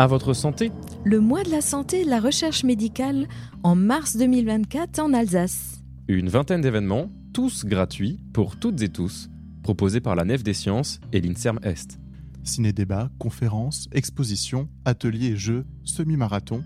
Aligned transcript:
À 0.00 0.06
votre 0.06 0.32
santé 0.32 0.72
Le 1.04 1.20
mois 1.20 1.42
de 1.42 1.50
la 1.50 1.60
santé 1.60 2.00
et 2.00 2.04
de 2.06 2.08
la 2.08 2.20
recherche 2.20 2.64
médicale 2.64 3.28
en 3.62 3.74
mars 3.74 4.16
2024 4.16 4.98
en 4.98 5.12
Alsace. 5.12 5.82
Une 6.08 6.30
vingtaine 6.30 6.62
d'événements, 6.62 7.10
tous 7.34 7.66
gratuits 7.66 8.18
pour 8.32 8.58
toutes 8.58 8.80
et 8.80 8.88
tous, 8.88 9.28
proposés 9.62 10.00
par 10.00 10.14
la 10.14 10.24
Nef 10.24 10.42
des 10.42 10.54
Sciences 10.54 11.00
et 11.12 11.20
l'INSERM 11.20 11.60
Est. 11.62 12.00
Ciné-débats, 12.44 13.10
conférences, 13.18 13.90
expositions, 13.92 14.70
ateliers 14.86 15.32
et 15.32 15.36
jeux, 15.36 15.66
semi-marathon. 15.84 16.64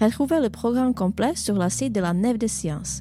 Retrouvez 0.00 0.40
le 0.40 0.48
programme 0.48 0.94
complet 0.94 1.34
sur 1.34 1.56
le 1.56 1.68
site 1.68 1.92
de 1.92 2.00
la 2.00 2.12
Nef 2.12 2.38
des 2.38 2.46
Sciences. 2.46 3.00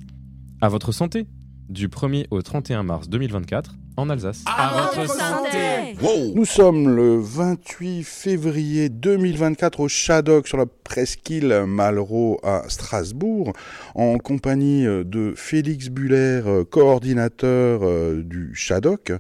À 0.60 0.70
votre 0.70 0.92
santé 0.92 1.28
Du 1.70 1.88
1er 1.88 2.26
au 2.32 2.42
31 2.42 2.82
mars 2.82 3.10
2024 3.10 3.76
en 3.98 4.10
Alsace. 4.10 4.44
À 4.46 4.92
votre 4.96 5.10
santé. 5.10 5.96
Nous 6.36 6.46
sommes 6.46 6.96
le 6.96 7.18
28 7.20 8.04
février 8.04 8.90
2024 8.90 9.80
au 9.80 9.88
Shadok 9.88 10.48
sur 10.48 10.58
la 10.58 10.66
presqu'île 10.66 11.64
Malraux 11.68 12.40
à 12.44 12.64
Strasbourg 12.68 13.54
en 13.96 14.18
compagnie 14.18 14.84
de 14.84 15.34
Félix 15.36 15.90
Buller, 15.90 16.42
coordinateur 16.70 17.82
euh, 17.84 18.22
du 18.24 18.52
Shadok 18.54 19.14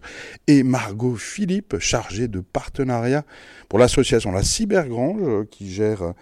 et 0.47 0.63
Margot 0.63 1.15
Philippe, 1.15 1.79
chargée 1.79 2.27
de 2.27 2.39
partenariat 2.39 3.23
pour 3.69 3.79
l'association 3.79 4.31
La 4.31 4.43
Cybergrange 4.43 5.45
qui 5.49 5.71
gère 5.71 6.13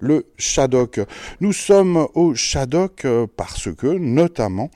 le 0.00 0.26
Shadok. 0.36 1.00
Nous 1.40 1.52
sommes 1.52 2.06
au 2.14 2.34
Shadok 2.34 3.06
parce 3.36 3.72
que, 3.74 3.86
notamment, 3.86 4.70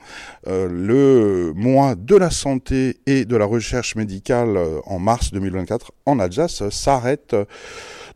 euh, 0.47 0.67
le 0.69 1.53
mois 1.55 1.95
de 1.95 2.15
la 2.15 2.29
santé 2.29 2.97
et 3.05 3.25
de 3.25 3.35
la 3.35 3.45
recherche 3.45 3.95
médicale 3.95 4.57
euh, 4.57 4.79
en 4.85 4.99
mars 4.99 5.31
2024 5.31 5.91
en 6.05 6.19
Alsace 6.19 6.67
s'arrête 6.69 7.35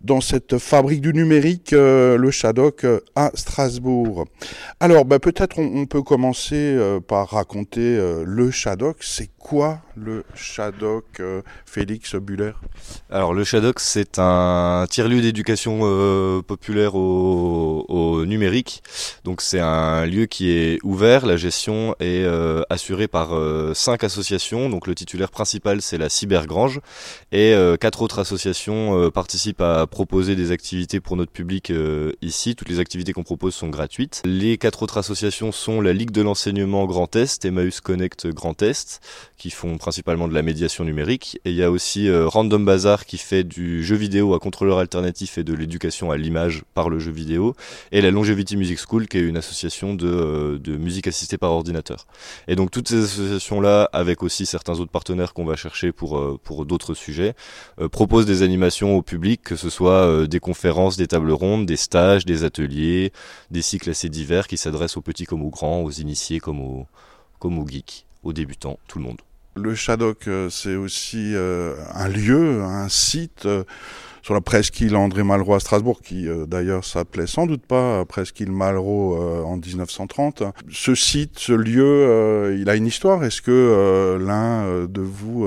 dans 0.02 0.22
cette 0.22 0.58
fabrique 0.58 1.02
du 1.02 1.14
numérique, 1.14 1.74
euh, 1.74 2.18
le 2.18 2.32
Shadok 2.32 2.86
à 3.16 3.32
Strasbourg. 3.34 4.26
Alors, 4.80 5.06
bah, 5.06 5.20
peut-être 5.20 5.60
on, 5.60 5.82
on, 5.82 5.86
peut 5.86 6.04
commencer 6.04 6.78
par 7.08 7.30
raconter 7.30 8.00
le 8.26 8.52
Shadok. 8.52 8.98
C'est 9.02 9.30
quoi 9.40 9.80
le 9.98 10.24
Shadok, 10.36 11.22
Félix 11.66 12.16
Buller 12.16 12.54
Alors, 13.10 13.34
le 13.34 13.44
Shadok, 13.44 13.80
c'est 13.80 14.20
un 14.20 14.86
tiers-lieu 14.90 15.22
d'éducation 15.22 15.80
euh, 15.84 16.42
populaire 16.42 16.96
au, 16.96 18.26
numérique. 18.26 18.84
Donc, 19.24 19.42
c'est 19.42 19.60
un 19.60 20.06
lieu 20.06 20.26
qui 20.26 20.52
est 20.52 20.80
ouvert. 20.84 21.26
La 21.26 21.38
gestion 21.38 21.96
est 22.00 22.24
euh, 22.24 22.64
assurée 22.70 23.08
par 23.08 23.34
euh, 23.34 23.74
cinq 23.74 24.04
associations. 24.04 24.70
Donc, 24.70 24.88
le 24.88 24.96
titulaire 24.96 25.32
principal, 25.32 25.82
c'est 25.82 25.98
la 25.98 26.10
Cybergrange. 26.10 26.80
Et 27.32 27.56
quatre 27.80 28.02
autres 28.02 28.20
associations 28.20 29.10
participent 29.12 29.62
à 29.62 29.86
proposer 29.88 30.36
des 30.36 30.52
activités 30.52 31.00
pour 31.00 31.16
notre 31.16 31.32
public 31.32 31.72
ici. 32.22 32.56
Toutes 32.56 32.70
les 32.70 32.80
activités 32.80 33.14
qu'on 33.14 33.24
propose 33.24 33.54
sont 33.54 33.70
gratuites. 33.70 34.22
Les 34.26 34.58
quatre 34.58 34.84
autres 34.84 34.98
associations 34.98 35.52
sont 35.52 35.82
la 35.82 35.94
Ligue 35.94 36.12
de 36.12 36.22
l'enseignement 36.22 36.86
Grand 36.86 37.16
Est, 37.16 37.46
Emmaüs 37.46 37.82
Connect 37.82 38.28
Grand 38.28 38.62
Est, 38.62 39.02
qui 39.38 39.50
font 39.50 39.78
principalement 39.88 40.28
de 40.28 40.34
la 40.34 40.42
médiation 40.42 40.84
numérique. 40.84 41.40
Et 41.46 41.52
il 41.52 41.56
y 41.56 41.64
a 41.64 41.72
aussi 41.72 42.10
euh, 42.10 42.28
Random 42.28 42.66
Bazar 42.66 43.06
qui 43.06 43.18
fait 43.18 43.46
du 43.46 43.86
jeu 43.86 43.96
vidéo 43.96 44.34
à 44.34 44.40
contrôleur 44.40 44.80
alternatif 44.80 45.38
et 45.38 45.46
de 45.46 45.54
l'éducation 45.54 46.12
à 46.12 46.18
l'image 46.18 46.64
par 46.74 46.90
le 46.90 47.00
jeu 47.00 47.14
vidéo. 47.14 47.56
Et 47.94 48.02
la 48.02 48.12
Longevity 48.12 48.58
Music 48.58 48.80
School 48.86 49.08
qui 49.08 49.18
est 49.18 49.22
une 49.22 49.38
association 49.38 49.94
de, 49.94 50.06
euh, 50.06 50.78
musique 50.78 51.08
assistée 51.08 51.38
par 51.38 51.52
ordinateur. 51.52 52.06
Et 52.50 52.58
donc 52.58 52.70
toutes 52.70 52.90
ces 52.90 53.02
associations-là, 53.06 53.90
avec 53.94 54.24
aussi 54.24 54.46
certains 54.46 54.78
autres 54.78 54.92
partenaires 54.92 55.34
qu'on 55.34 55.46
va 55.46 55.56
chercher 55.56 55.94
pour, 55.94 56.18
euh, 56.18 56.38
pour 56.44 56.66
d'autres 56.66 56.94
sujets, 56.94 57.34
proposent 57.94 58.26
des 58.26 58.42
animations 58.42 58.98
au 58.98 59.02
public, 59.02 59.42
que 59.42 59.56
ce 59.56 59.70
soit 59.70 60.28
des 60.28 60.42
conférences, 60.42 60.98
des 60.98 61.08
tables 61.08 61.32
rondes, 61.32 61.66
des 61.66 61.78
stages, 61.78 62.26
des 62.26 62.44
ateliers, 62.44 63.14
des 63.52 63.62
cycles 63.62 63.92
assez 63.92 64.10
divers 64.10 64.48
qui 64.50 64.58
s'adressent 64.58 64.98
aux 64.98 65.02
petits 65.02 65.24
comme 65.24 65.44
aux 65.44 65.50
grands, 65.50 65.82
aux 65.82 65.92
initiés 65.92 66.42
comme 66.42 66.60
aux, 66.60 66.88
comme 67.40 67.58
aux 67.58 67.66
geeks, 67.66 68.06
aux 68.24 68.34
débutants, 68.34 68.80
tout 68.90 69.00
le 69.00 69.06
monde. 69.06 69.22
Le 69.58 69.74
Shadok, 69.74 70.30
c'est 70.52 70.76
aussi 70.76 71.34
euh, 71.34 71.74
un 71.96 72.08
lieu, 72.08 72.62
un 72.62 72.90
site 72.90 73.48
euh, 73.48 73.64
sur 74.22 74.34
la 74.34 74.42
presqu'île 74.42 74.96
André 74.96 75.24
Malraux 75.24 75.56
à 75.56 75.60
Strasbourg, 75.60 76.02
qui 76.02 76.28
euh, 76.28 76.46
d'ailleurs 76.46 76.86
s'appelait 76.86 77.28
sans 77.28 77.46
doute 77.46 77.62
pas 77.66 78.06
presqu'île 78.06 78.52
Malraux 78.52 79.16
euh, 79.16 79.44
en 79.44 79.58
1930. 79.58 80.44
Ce 80.72 80.96
site, 80.96 81.40
ce 81.40 81.54
lieu, 81.54 81.84
euh, 81.86 82.58
il 82.60 82.70
a 82.70 82.76
une 82.76 82.88
histoire. 82.88 83.24
Est-ce 83.24 83.42
que 83.42 84.18
l'un 84.20 84.86
de 84.86 85.02
vous 85.02 85.46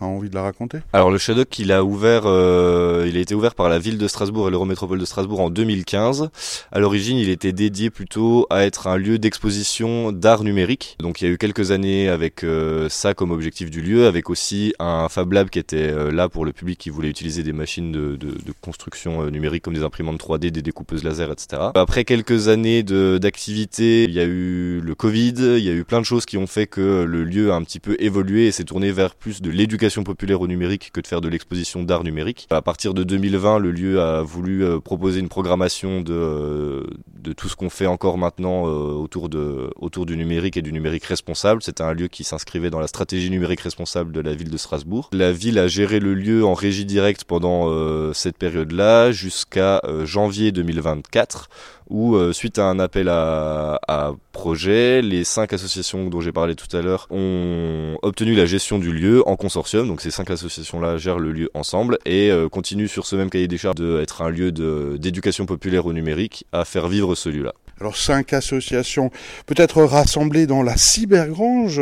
a 0.00 0.04
envie 0.04 0.30
de 0.30 0.34
la 0.34 0.42
raconter? 0.42 0.78
Alors 0.92 1.10
le 1.10 1.18
Shadok, 1.18 1.58
il 1.58 1.72
a 1.72 1.84
ouvert, 1.84 2.22
il 2.24 3.16
a 3.16 3.20
été 3.20 3.34
ouvert 3.34 3.54
par 3.54 3.68
la 3.68 3.78
ville 3.78 3.98
de 3.98 4.08
Strasbourg 4.08 4.48
et 4.48 4.50
l'Eurométropole 4.50 4.98
de 4.98 5.04
Strasbourg 5.04 5.40
en 5.40 5.50
2015. 5.50 6.30
À 6.72 6.78
l'origine, 6.78 7.16
il 7.16 7.28
était 7.28 7.52
dédié 7.52 7.90
plutôt 7.90 8.46
à 8.50 8.64
être 8.64 8.86
un 8.86 8.96
lieu 8.96 9.18
d'exposition 9.18 10.12
d'art 10.12 10.44
numérique. 10.44 10.96
Donc 11.00 11.20
il 11.20 11.26
y 11.26 11.30
a 11.30 11.32
eu 11.32 11.38
quelques 11.38 11.70
années 11.70 12.08
avec 12.08 12.44
ça 12.88 13.14
comme 13.14 13.30
objectif 13.30 13.70
du 13.70 13.80
lieu, 13.80 14.06
avec 14.06 14.30
aussi 14.30 14.74
un 14.78 15.08
Fab 15.08 15.32
Lab 15.32 15.50
qui 15.50 15.58
était 15.58 16.10
là 16.12 16.28
pour 16.28 16.44
le 16.44 16.52
public 16.52 16.78
qui 16.78 16.90
voulait 16.90 17.10
utiliser 17.10 17.42
des 17.42 17.52
machines 17.52 17.92
de 17.92 18.07
de, 18.16 18.52
construction 18.60 19.22
euh, 19.22 19.30
numérique 19.30 19.62
comme 19.62 19.74
des 19.74 19.82
imprimantes 19.82 20.20
3D, 20.20 20.50
des 20.50 20.62
découpeuses 20.62 21.04
laser, 21.04 21.30
etc. 21.30 21.62
Après 21.74 22.04
quelques 22.04 22.48
années 22.48 22.82
d'activité, 22.82 24.04
il 24.04 24.12
y 24.12 24.20
a 24.20 24.24
eu 24.24 24.80
le 24.80 24.94
Covid, 24.94 25.34
il 25.38 25.64
y 25.64 25.68
a 25.68 25.72
eu 25.72 25.84
plein 25.84 26.00
de 26.00 26.06
choses 26.06 26.26
qui 26.26 26.36
ont 26.36 26.46
fait 26.46 26.66
que 26.66 27.02
le 27.02 27.24
lieu 27.24 27.52
a 27.52 27.54
un 27.54 27.62
petit 27.62 27.80
peu 27.80 27.96
évolué 27.98 28.46
et 28.46 28.52
s'est 28.52 28.64
tourné 28.64 28.90
vers 28.90 29.14
plus 29.14 29.42
de 29.42 29.50
l'éducation 29.50 30.04
populaire 30.04 30.40
au 30.40 30.46
numérique 30.46 30.90
que 30.92 31.00
de 31.00 31.06
faire 31.06 31.20
de 31.20 31.28
l'exposition 31.28 31.82
d'art 31.82 32.04
numérique. 32.04 32.46
À 32.50 32.62
partir 32.62 32.94
de 32.94 33.04
2020, 33.04 33.58
le 33.58 33.70
lieu 33.70 34.00
a 34.00 34.22
voulu 34.22 34.64
euh, 34.64 34.80
proposer 34.80 35.20
une 35.20 35.28
programmation 35.28 36.00
de, 36.00 36.12
euh, 36.12 36.84
de 37.20 37.32
tout 37.32 37.48
ce 37.48 37.56
qu'on 37.56 37.70
fait 37.70 37.86
encore 37.86 38.18
maintenant 38.18 38.64
autour 38.64 39.28
du 39.28 40.16
numérique 40.16 40.56
et 40.56 40.62
du 40.62 40.72
numérique 40.72 41.04
responsable. 41.04 41.62
C'était 41.62 41.82
un 41.82 41.92
lieu 41.92 42.08
qui 42.08 42.24
s'inscrivait 42.24 42.70
dans 42.70 42.80
la 42.80 42.86
stratégie 42.86 43.30
numérique 43.30 43.60
responsable 43.60 44.12
de 44.12 44.20
la 44.20 44.34
ville 44.34 44.50
de 44.50 44.56
Strasbourg. 44.56 45.10
La 45.12 45.32
ville 45.32 45.58
a 45.58 45.68
géré 45.68 46.00
le 46.00 46.14
lieu 46.14 46.44
en 46.44 46.54
régie 46.54 46.84
directe 46.84 47.24
pendant 47.24 47.68
cette 48.14 48.36
période-là 48.38 49.12
jusqu'à 49.12 49.80
euh, 49.84 50.06
janvier 50.06 50.52
2024 50.52 51.48
où 51.90 52.16
euh, 52.16 52.32
suite 52.32 52.58
à 52.58 52.64
un 52.64 52.78
appel 52.78 53.08
à, 53.08 54.12
projet, 54.32 55.02
les 55.02 55.24
cinq 55.24 55.52
associations 55.52 56.08
dont 56.08 56.20
j'ai 56.20 56.32
parlé 56.32 56.54
tout 56.54 56.74
à 56.76 56.82
l'heure 56.82 57.06
ont 57.10 57.96
obtenu 58.02 58.34
la 58.34 58.46
gestion 58.46 58.78
du 58.78 58.92
lieu 58.92 59.26
en 59.26 59.36
consortium. 59.36 59.88
Donc 59.88 60.00
ces 60.00 60.10
cinq 60.10 60.30
associations-là 60.30 60.96
gèrent 60.96 61.18
le 61.18 61.32
lieu 61.32 61.50
ensemble 61.54 61.98
et 62.04 62.30
euh, 62.30 62.48
continuent 62.48 62.86
sur 62.86 63.06
ce 63.06 63.16
même 63.16 63.30
cahier 63.30 63.48
des 63.48 63.58
charges 63.58 63.76
d'être 63.76 64.22
un 64.22 64.30
lieu 64.30 64.52
d'éducation 64.98 65.46
populaire 65.46 65.86
au 65.86 65.92
numérique 65.92 66.46
à 66.52 66.64
faire 66.64 66.88
vivre 66.88 67.14
ce 67.14 67.28
lieu-là. 67.28 67.54
Alors 67.80 67.96
cinq 67.96 68.32
associations 68.32 69.10
peut-être 69.46 69.82
rassemblées 69.82 70.46
dans 70.46 70.62
la 70.62 70.76
cybergrange, 70.76 71.80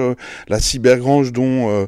la 0.48 0.60
cybergrange 0.60 1.32
dont 1.32 1.70
euh, 1.70 1.86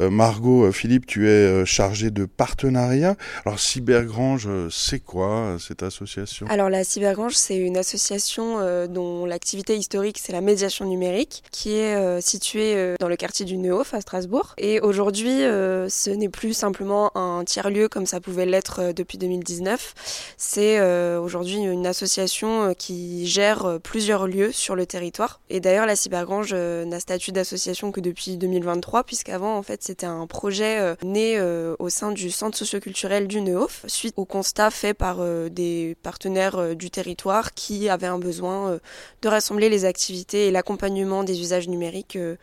euh 0.00 0.10
Margot 0.10 0.70
Philippe 0.72 1.06
tu 1.06 1.28
es 1.28 1.64
chargée 1.64 2.10
de 2.10 2.24
partenariat. 2.24 3.16
Alors 3.44 3.58
cybergrange, 3.58 4.48
c'est 4.70 5.00
quoi 5.00 5.56
cette 5.58 5.82
association? 5.82 6.46
Alors 6.48 6.70
la 6.70 6.84
cybergrange 6.84 7.34
c'est 7.34 7.56
une 7.56 7.76
association 7.76 8.60
euh, 8.60 8.86
dont 8.86 9.24
l'activité 9.26 9.76
historique, 9.76 10.18
c'est 10.18 10.32
la 10.32 10.40
médiation 10.40 10.84
numérique, 10.84 11.42
qui 11.50 11.76
est 11.76 11.94
euh, 11.94 12.20
située 12.20 12.74
euh, 12.74 12.94
dans 12.98 13.08
le 13.08 13.16
quartier 13.16 13.44
du 13.44 13.56
Neuf 13.56 13.94
à 13.94 14.00
Strasbourg. 14.00 14.54
Et 14.58 14.80
aujourd'hui, 14.80 15.26
ce 15.28 16.10
n'est 16.10 16.28
plus 16.28 16.52
simplement 16.52 17.16
un 17.16 17.44
tiers-lieu 17.44 17.88
comme 17.88 18.06
ça 18.06 18.20
pouvait 18.20 18.46
l'être 18.46 18.92
depuis 18.92 19.18
2019. 19.18 20.34
C'est 20.36 20.80
aujourd'hui 21.16 21.56
une 21.58 21.86
association 21.86 22.74
qui 22.74 23.26
gère 23.26 23.45
plusieurs 23.82 24.26
lieux 24.26 24.52
sur 24.52 24.74
le 24.74 24.86
territoire. 24.86 25.40
Et 25.50 25.60
d'ailleurs, 25.60 25.86
la 25.86 25.96
Cybergrange 25.96 26.54
n'a 26.54 27.00
statut 27.00 27.32
d'association 27.32 27.92
que 27.92 28.00
depuis 28.00 28.36
2023, 28.36 29.04
puisqu'avant, 29.04 29.56
en 29.56 29.62
fait, 29.62 29.82
c'était 29.82 30.06
un 30.06 30.26
projet 30.26 30.96
né 31.02 31.40
au 31.78 31.88
sein 31.88 32.12
du 32.12 32.30
centre 32.30 32.56
socioculturel 32.56 33.28
du 33.28 33.40
Neuf, 33.40 33.84
suite 33.86 34.14
au 34.16 34.24
constat 34.24 34.70
fait 34.70 34.94
par 34.94 35.18
des 35.50 35.96
partenaires 36.02 36.74
du 36.74 36.90
territoire 36.90 37.54
qui 37.54 37.88
avait 37.88 38.06
un 38.06 38.18
besoin 38.18 38.70
euh, 38.70 38.78
de 39.22 39.28
rassembler 39.28 39.68
les 39.68 39.84
activités 39.84 40.46
et 40.46 40.50
l'accompagnement 40.50 41.24
des 41.24 41.40
usages 41.40 41.68
numériques 41.68 42.16
euh, 42.16 42.36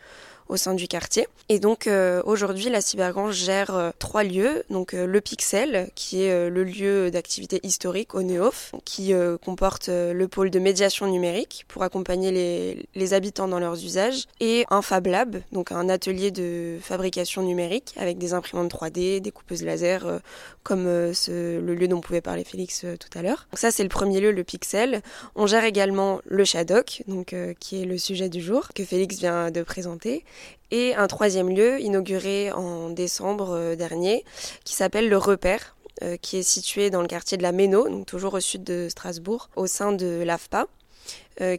au 0.48 0.56
sein 0.56 0.74
du 0.74 0.88
quartier. 0.88 1.26
Et 1.48 1.58
donc 1.58 1.86
euh, 1.86 2.22
aujourd'hui, 2.24 2.70
la 2.70 2.80
Cybergrange 2.80 3.34
gère 3.34 3.74
euh, 3.74 3.90
trois 3.98 4.24
lieux. 4.24 4.64
Donc 4.70 4.94
euh, 4.94 5.06
le 5.06 5.20
Pixel, 5.20 5.90
qui 5.94 6.22
est 6.22 6.50
le 6.50 6.64
lieu 6.64 7.10
d'activité 7.10 7.60
historique 7.62 8.14
au 8.14 8.22
Neof, 8.22 8.72
qui 8.84 9.12
comporte 9.44 9.88
le 9.88 10.26
pôle 10.28 10.50
de 10.50 10.58
médiation 10.58 11.06
numérique 11.06 11.64
pour 11.68 11.82
accompagner 11.82 12.30
les, 12.30 12.86
les, 12.94 13.14
habitants 13.14 13.48
dans 13.48 13.58
leurs 13.58 13.84
usages, 13.84 14.26
et 14.40 14.64
un 14.70 14.82
Fab 14.82 15.06
Lab, 15.06 15.42
donc 15.52 15.72
un 15.72 15.88
atelier 15.88 16.30
de 16.30 16.78
fabrication 16.80 17.42
numérique 17.42 17.94
avec 17.96 18.18
des 18.18 18.32
imprimantes 18.34 18.72
3D, 18.72 19.20
des 19.20 19.30
coupeuses 19.30 19.62
laser, 19.62 20.20
comme 20.62 21.12
ce, 21.14 21.60
le 21.60 21.74
lieu 21.74 21.88
dont 21.88 22.00
pouvait 22.00 22.20
parler 22.20 22.44
Félix 22.44 22.84
tout 22.98 23.18
à 23.18 23.22
l'heure. 23.22 23.46
Donc 23.52 23.58
ça, 23.58 23.70
c'est 23.70 23.82
le 23.82 23.88
premier 23.88 24.20
lieu, 24.20 24.32
le 24.32 24.44
Pixel. 24.44 25.02
On 25.34 25.46
gère 25.46 25.64
également 25.64 26.20
le 26.24 26.44
Shadok, 26.44 27.02
donc 27.08 27.34
qui 27.60 27.82
est 27.82 27.86
le 27.86 27.98
sujet 27.98 28.28
du 28.28 28.40
jour 28.40 28.68
que 28.74 28.84
Félix 28.84 29.18
vient 29.18 29.50
de 29.50 29.62
présenter 29.62 30.24
et 30.70 30.94
un 30.94 31.06
troisième 31.06 31.48
lieu 31.48 31.80
inauguré 31.80 32.52
en 32.52 32.90
décembre 32.90 33.50
euh, 33.50 33.76
dernier 33.76 34.24
qui 34.64 34.74
s'appelle 34.74 35.08
le 35.08 35.18
Repère 35.18 35.76
qui 36.22 36.38
est 36.38 36.42
situé 36.42 36.90
dans 36.90 37.02
le 37.02 37.06
quartier 37.06 37.38
de 37.38 37.44
la 37.44 37.52
Méno, 37.52 37.88
toujours 38.04 38.34
au 38.34 38.40
sud 38.40 38.64
de 38.64 38.88
Strasbourg, 38.90 39.48
au 39.54 39.68
sein 39.68 39.92
de 39.92 40.24
l'AFPA. 40.24 40.66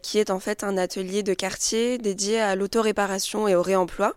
qui 0.03 0.19
est 0.19 0.29
en 0.29 0.41
fait 0.41 0.65
un 0.65 0.77
atelier 0.77 1.23
de 1.23 1.33
quartier 1.33 1.97
dédié 1.97 2.41
à 2.41 2.57
l'autoréparation 2.57 3.47
et 3.47 3.55
au 3.55 3.61
réemploi 3.61 4.13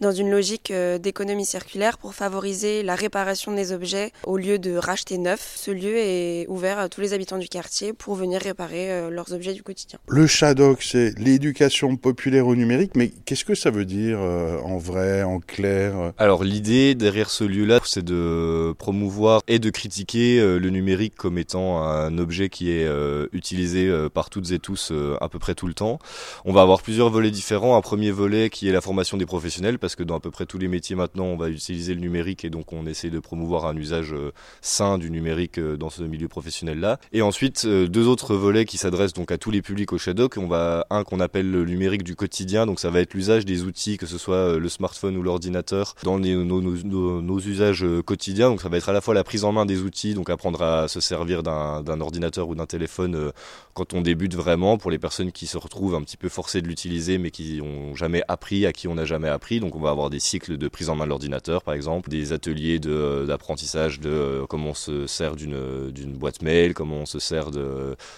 dans 0.00 0.12
une 0.12 0.30
logique 0.30 0.70
euh, 0.70 0.98
d'économie 0.98 1.46
circulaire 1.46 1.98
pour 1.98 2.14
favoriser 2.14 2.82
la 2.82 2.94
réparation 2.94 3.52
des 3.52 3.72
objets 3.72 4.12
au 4.24 4.36
lieu 4.36 4.58
de 4.58 4.76
racheter 4.76 5.16
neuf. 5.16 5.54
Ce 5.56 5.70
lieu 5.70 5.96
est 5.96 6.46
ouvert 6.48 6.78
à 6.78 6.88
tous 6.88 7.00
les 7.00 7.12
habitants 7.14 7.38
du 7.38 7.48
quartier 7.48 7.92
pour 7.92 8.14
venir 8.14 8.40
réparer 8.40 8.90
euh, 8.90 9.10
leurs 9.10 9.32
objets 9.32 9.54
du 9.54 9.62
quotidien. 9.62 9.98
Le 10.08 10.26
SHADOC, 10.26 10.82
c'est 10.82 11.18
l'éducation 11.18 11.96
populaire 11.96 12.46
au 12.46 12.54
numérique, 12.54 12.92
mais 12.94 13.08
qu'est-ce 13.24 13.44
que 13.44 13.54
ça 13.54 13.70
veut 13.70 13.86
dire 13.86 14.18
euh, 14.20 14.58
en 14.60 14.76
vrai, 14.76 15.22
en 15.22 15.40
clair 15.40 16.12
Alors 16.18 16.44
l'idée 16.44 16.94
derrière 16.94 17.30
ce 17.30 17.44
lieu-là, 17.44 17.80
c'est 17.84 18.04
de 18.04 18.74
promouvoir 18.78 19.40
et 19.48 19.58
de 19.58 19.70
critiquer 19.70 20.40
le 20.40 20.70
numérique 20.70 21.14
comme 21.16 21.38
étant 21.38 21.82
un 21.82 22.18
objet 22.18 22.48
qui 22.48 22.70
est 22.70 22.88
utilisé 23.32 23.90
par 24.12 24.30
toutes 24.30 24.50
et 24.50 24.58
tous 24.58 24.92
à 25.20 25.28
peu 25.28 25.38
près 25.38 25.54
tout 25.54 25.66
le 25.66 25.74
temps. 25.74 25.98
On 26.44 26.52
va 26.52 26.62
avoir 26.62 26.82
plusieurs 26.82 27.10
volets 27.10 27.30
différents. 27.30 27.76
Un 27.76 27.80
premier 27.80 28.10
volet 28.10 28.50
qui 28.50 28.68
est 28.68 28.72
la 28.72 28.80
formation 28.80 29.16
des 29.16 29.26
professionnels 29.26 29.78
parce 29.86 29.94
que 29.94 30.02
dans 30.02 30.16
à 30.16 30.20
peu 30.20 30.32
près 30.32 30.46
tous 30.46 30.58
les 30.58 30.66
métiers 30.66 30.96
maintenant, 30.96 31.26
on 31.26 31.36
va 31.36 31.48
utiliser 31.48 31.94
le 31.94 32.00
numérique 32.00 32.44
et 32.44 32.50
donc 32.50 32.72
on 32.72 32.86
essaie 32.86 33.08
de 33.08 33.20
promouvoir 33.20 33.66
un 33.66 33.76
usage 33.76 34.12
euh, 34.12 34.32
sain 34.60 34.98
du 34.98 35.12
numérique 35.12 35.58
euh, 35.58 35.76
dans 35.76 35.90
ce 35.90 36.02
milieu 36.02 36.26
professionnel-là. 36.26 36.98
Et 37.12 37.22
ensuite, 37.22 37.66
euh, 37.66 37.86
deux 37.86 38.08
autres 38.08 38.34
volets 38.34 38.64
qui 38.64 38.78
s'adressent 38.78 39.12
donc 39.12 39.30
à 39.30 39.38
tous 39.38 39.52
les 39.52 39.62
publics 39.62 39.92
au 39.92 39.98
Shadok. 39.98 40.38
On 40.38 40.48
va 40.48 40.88
un 40.90 41.04
qu'on 41.04 41.20
appelle 41.20 41.48
le 41.52 41.64
numérique 41.64 42.02
du 42.02 42.16
quotidien, 42.16 42.66
donc 42.66 42.80
ça 42.80 42.90
va 42.90 42.98
être 43.00 43.14
l'usage 43.14 43.44
des 43.44 43.62
outils, 43.62 43.96
que 43.96 44.06
ce 44.06 44.18
soit 44.18 44.58
le 44.58 44.68
smartphone 44.68 45.16
ou 45.16 45.22
l'ordinateur, 45.22 45.94
dans 46.02 46.18
nos, 46.18 47.38
usages 47.38 47.86
quotidiens. 48.04 48.48
Donc 48.48 48.62
ça 48.62 48.68
va 48.68 48.78
être 48.78 48.88
à 48.88 48.92
la 48.92 49.00
fois 49.00 49.14
la 49.14 49.22
prise 49.22 49.44
en 49.44 49.52
main 49.52 49.66
des 49.66 49.82
outils, 49.82 50.14
donc 50.14 50.30
apprendre 50.30 50.62
à 50.62 50.88
se 50.88 50.98
servir 50.98 51.44
d'un 51.44 52.00
ordinateur 52.00 52.48
ou 52.48 52.56
d'un 52.56 52.66
téléphone 52.66 53.30
quand 53.76 53.92
on 53.92 54.00
débute 54.00 54.34
vraiment, 54.34 54.78
pour 54.78 54.90
les 54.90 54.98
personnes 54.98 55.32
qui 55.32 55.46
se 55.46 55.58
retrouvent 55.58 55.94
un 55.94 56.02
petit 56.02 56.16
peu 56.16 56.30
forcées 56.30 56.62
de 56.62 56.66
l'utiliser 56.66 57.18
mais 57.18 57.30
qui 57.30 57.58
n'ont 57.58 57.94
jamais 57.94 58.22
appris, 58.26 58.64
à 58.64 58.72
qui 58.72 58.88
on 58.88 58.94
n'a 58.94 59.04
jamais 59.04 59.28
appris. 59.28 59.60
Donc 59.60 59.76
on 59.76 59.80
va 59.80 59.90
avoir 59.90 60.08
des 60.08 60.18
cycles 60.18 60.56
de 60.56 60.68
prise 60.68 60.88
en 60.88 60.96
main 60.96 61.04
de 61.04 61.10
l'ordinateur, 61.10 61.62
par 61.62 61.74
exemple, 61.74 62.08
des 62.08 62.32
ateliers 62.32 62.78
d'apprentissage 62.78 64.00
de, 64.00 64.08
euh, 64.08 64.46
comment 64.46 64.70
on 64.70 64.74
se 64.74 65.06
sert 65.06 65.36
d'une 65.36 66.16
boîte 66.16 66.40
mail, 66.40 66.72
comment 66.72 67.00
on 67.00 67.06
se 67.06 67.18
sert 67.18 67.50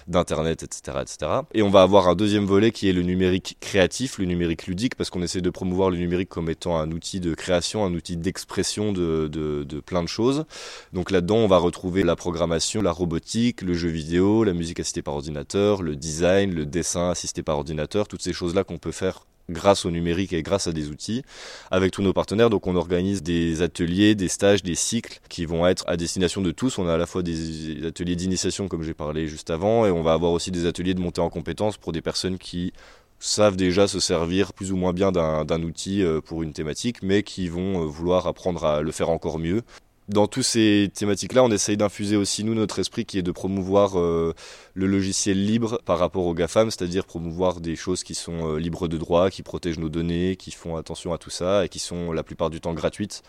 d'internet, 0.07 0.63
etc., 0.63 0.99
etc. 1.03 1.33
Et 1.55 1.63
on 1.63 1.71
va 1.71 1.83
avoir 1.83 2.07
un 2.07 2.15
deuxième 2.15 2.45
volet 2.45 2.71
qui 2.71 2.89
est 2.89 2.93
le 2.93 3.03
numérique 3.03 3.57
créatif, 3.59 4.19
le 4.19 4.27
numérique 4.27 4.69
ludique, 4.69 4.95
parce 4.95 5.11
qu'on 5.11 5.23
essaie 5.23 5.41
de 5.41 5.51
promouvoir 5.51 5.91
le 5.91 5.97
numérique 5.97 6.29
comme 6.29 6.49
étant 6.51 6.79
un 6.79 6.93
outil 6.93 7.19
de 7.19 7.35
création, 7.35 7.85
un 7.85 7.95
outil 7.95 8.17
d'expression 8.17 8.93
de, 8.93 9.27
de, 9.27 9.65
de 9.65 9.81
plein 9.81 10.05
de 10.05 10.09
choses. 10.09 10.45
Donc 10.93 11.11
là-dedans, 11.11 11.39
on 11.39 11.49
va 11.49 11.59
retrouver 11.59 12.05
la 12.05 12.15
programmation, 12.15 12.81
la 12.81 12.93
robotique, 12.93 13.63
le 13.63 13.75
jeu 13.75 13.89
vidéo, 13.89 14.45
la 14.45 14.53
musique 14.53 14.79
assistée 14.79 15.03
par 15.03 15.15
ordinateur, 15.15 15.48
le 15.55 15.95
design, 15.95 16.55
le 16.55 16.67
dessin 16.67 17.11
assisté 17.11 17.43
par 17.43 17.57
ordinateur, 17.57 18.09
toutes 18.09 18.23
ces 18.23 18.33
choses-là 18.33 18.65
qu'on 18.65 18.79
peut 18.79 18.93
faire 18.93 19.27
grâce 19.51 19.87
au 19.87 19.91
numérique 19.91 20.33
et 20.33 20.43
grâce 20.43 20.67
à 20.67 20.73
des 20.73 20.89
outils 20.89 21.23
avec 21.71 21.93
tous 21.93 22.03
nos 22.03 22.13
partenaires. 22.13 22.51
Donc 22.51 22.67
on 22.67 22.77
organise 22.77 23.23
des 23.23 23.63
ateliers, 23.63 24.15
des 24.15 24.29
stages, 24.29 24.63
des 24.63 24.75
cycles 24.75 25.21
qui 25.29 25.47
vont 25.47 25.67
être 25.67 25.85
à 25.89 25.97
destination 25.97 26.43
de 26.43 26.51
tous. 26.51 26.79
On 26.79 26.87
a 26.87 26.95
à 26.95 26.99
la 26.99 27.07
fois 27.07 27.23
des 27.23 27.87
ateliers 27.87 28.17
d'initiation 28.17 28.69
comme 28.69 28.83
j'ai 28.83 28.95
parlé 28.95 29.27
juste 29.27 29.51
avant 29.51 29.87
et 29.87 29.91
on 29.91 30.03
va 30.03 30.13
avoir 30.13 30.33
aussi 30.33 30.51
des 30.51 30.67
ateliers 30.67 30.95
de 30.95 31.01
montée 31.01 31.21
en 31.21 31.31
compétences 31.31 31.77
pour 31.77 31.93
des 31.93 32.03
personnes 32.03 32.39
qui 32.39 32.73
savent 33.21 33.57
déjà 33.57 33.89
se 33.89 34.01
servir 34.01 34.53
plus 34.53 34.71
ou 34.71 34.77
moins 34.77 34.93
bien 34.93 35.11
d'un 35.11 35.63
outil 35.63 36.03
euh, 36.05 36.21
pour 36.21 36.45
une 36.45 36.53
thématique, 36.53 37.03
mais 37.03 37.25
qui 37.25 37.49
vont 37.49 37.83
euh, 37.83 37.85
vouloir 37.85 38.29
apprendre 38.29 38.65
à 38.65 38.81
le 38.81 38.93
faire 38.93 39.11
encore 39.11 39.41
mieux 39.41 39.63
dans 40.09 40.27
toutes 40.27 40.45
ces 40.45 40.91
thématiques-là, 40.95 41.45
on 41.45 41.51
essaye 41.51 41.77
d'infuser 41.77 42.17
aussi, 42.17 42.43
nous, 42.43 42.55
notre 42.55 42.79
esprit 42.79 43.05
qui 43.05 43.19
est 43.19 43.23
de 43.23 43.31
promouvoir 43.31 43.99
euh, 43.99 44.35
le 44.75 44.87
logiciel 44.87 45.45
libre 45.45 45.81
par 45.85 45.99
rapport 45.99 46.25
au 46.25 46.35
GAFAM, 46.35 46.71
c'est-à-dire 46.71 47.05
promouvoir 47.05 47.61
des 47.61 47.77
choses 47.77 48.03
qui 48.03 48.15
sont 48.15 48.55
euh, 48.55 48.59
libres 48.59 48.89
de 48.89 48.97
droit, 48.97 49.31
qui 49.31 49.43
protègent 49.43 49.79
nos 49.79 49.91
données, 49.91 50.37
qui 50.37 50.51
font 50.51 50.77
attention 50.77 51.13
à 51.13 51.19
tout 51.19 51.31
ça 51.31 51.65
et 51.65 51.69
qui 51.69 51.79
sont 51.79 52.13
la 52.13 52.23
plupart 52.23 52.49
du 52.49 52.61
temps 52.61 52.73
gratuites 52.73 53.23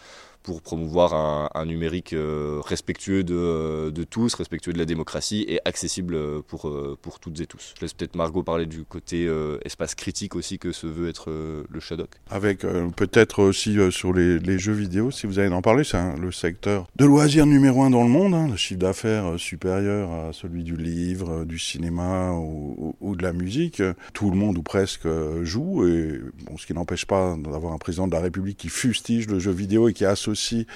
pour 0.44 0.62
promouvoir 0.62 1.14
un, 1.56 1.66
numérique 1.66 2.14
euh, 2.14 2.62
respectueux 2.66 3.24
de, 3.24 3.36
euh, 3.36 3.92
de, 3.92 4.04
tous, 4.04 4.34
respectueux 4.34 4.74
de 4.74 4.78
la 4.78 4.86
démocratie 4.86 5.46
et 5.48 5.60
accessible 5.66 6.16
euh, 6.16 6.42
pour, 6.48 7.20
toutes 7.20 7.40
et 7.42 7.46
tous. 7.46 7.74
Je 7.76 7.82
laisse 7.82 7.94
peut-être 7.94 8.16
Margot 8.16 8.44
parler 8.44 8.66
du 8.66 8.84
côté 8.84 9.30
espace 9.66 9.96
critique 9.96 10.36
aussi 10.36 10.58
que 10.58 10.72
se 10.72 10.88
veut 10.88 11.10
être 11.10 11.30
le 11.30 11.80
Shadok. 11.80 12.10
Avec 12.30 12.62
peut-être 12.96 13.44
aussi 13.44 13.78
sur 13.92 14.14
les, 14.14 14.60
jeux 14.60 14.74
vidéo, 14.74 15.12
si 15.12 15.28
vous 15.28 15.40
allez 15.40 15.54
en 15.54 15.62
parler, 15.62 15.84
c'est 15.84 15.98
le 16.18 16.32
secteur 16.32 16.88
de 16.96 17.06
loisirs 17.06 17.46
numéro 17.46 17.84
un 17.84 17.90
dans 17.90 18.04
le 18.04 18.10
monde, 18.10 18.34
hein, 18.34 18.48
le 18.50 18.56
chiffre 18.56 18.80
d'affaires 18.80 19.38
supérieur 19.38 20.12
à 20.12 20.34
celui 20.34 20.64
du 20.64 20.78
livre, 20.78 21.46
du 21.46 21.60
cinéma 21.60 22.32
ou, 22.32 23.16
de 23.16 23.24
la 23.24 23.34
musique. 23.34 23.82
Tout 24.14 24.32
le 24.32 24.38
monde 24.38 24.58
ou 24.58 24.64
presque 24.64 25.08
joue, 25.44 25.88
et 25.88 26.20
ce 26.58 26.66
qui 26.66 26.74
n'empêche 26.74 27.06
pas 27.06 27.36
d'avoir 27.38 27.74
un 27.74 27.78
président 27.78 28.08
de 28.08 28.14
la 28.14 28.22
République 28.22 28.58
qui 28.58 28.70
fustige 28.70 29.28
le 29.28 29.40
jeu 29.40 29.52
vidéo 29.52 29.90
et 29.90 29.94
qui 29.94 30.06
associe 30.06 30.29
aussi 30.30 30.68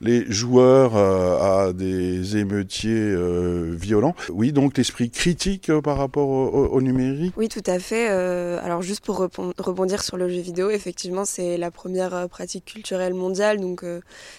les 0.00 0.30
joueurs 0.30 0.96
euh, 0.96 1.66
à 1.68 1.72
des 1.72 2.36
émeutiers 2.36 2.92
euh, 2.94 3.74
violents. 3.74 4.14
Oui, 4.30 4.52
donc 4.52 4.78
l'esprit 4.78 5.10
critique 5.10 5.68
euh, 5.68 5.80
par 5.80 5.98
rapport 5.98 6.28
au, 6.28 6.80
numérique? 6.80 7.34
Oui, 7.36 7.48
tout 7.48 7.62
à 7.66 7.78
fait. 7.78 8.08
alors 8.08 8.82
juste 8.82 9.04
pour 9.04 9.28
rebondir 9.58 10.02
sur 10.02 10.16
le 10.16 10.28
jeu 10.28 10.40
vidéo, 10.40 10.70
effectivement, 10.70 11.24
c'est 11.24 11.58
la 11.58 11.70
première 11.70 12.28
pratique 12.28 12.64
culturelle 12.64 13.14
mondiale, 13.14 13.60
donc 13.60 13.84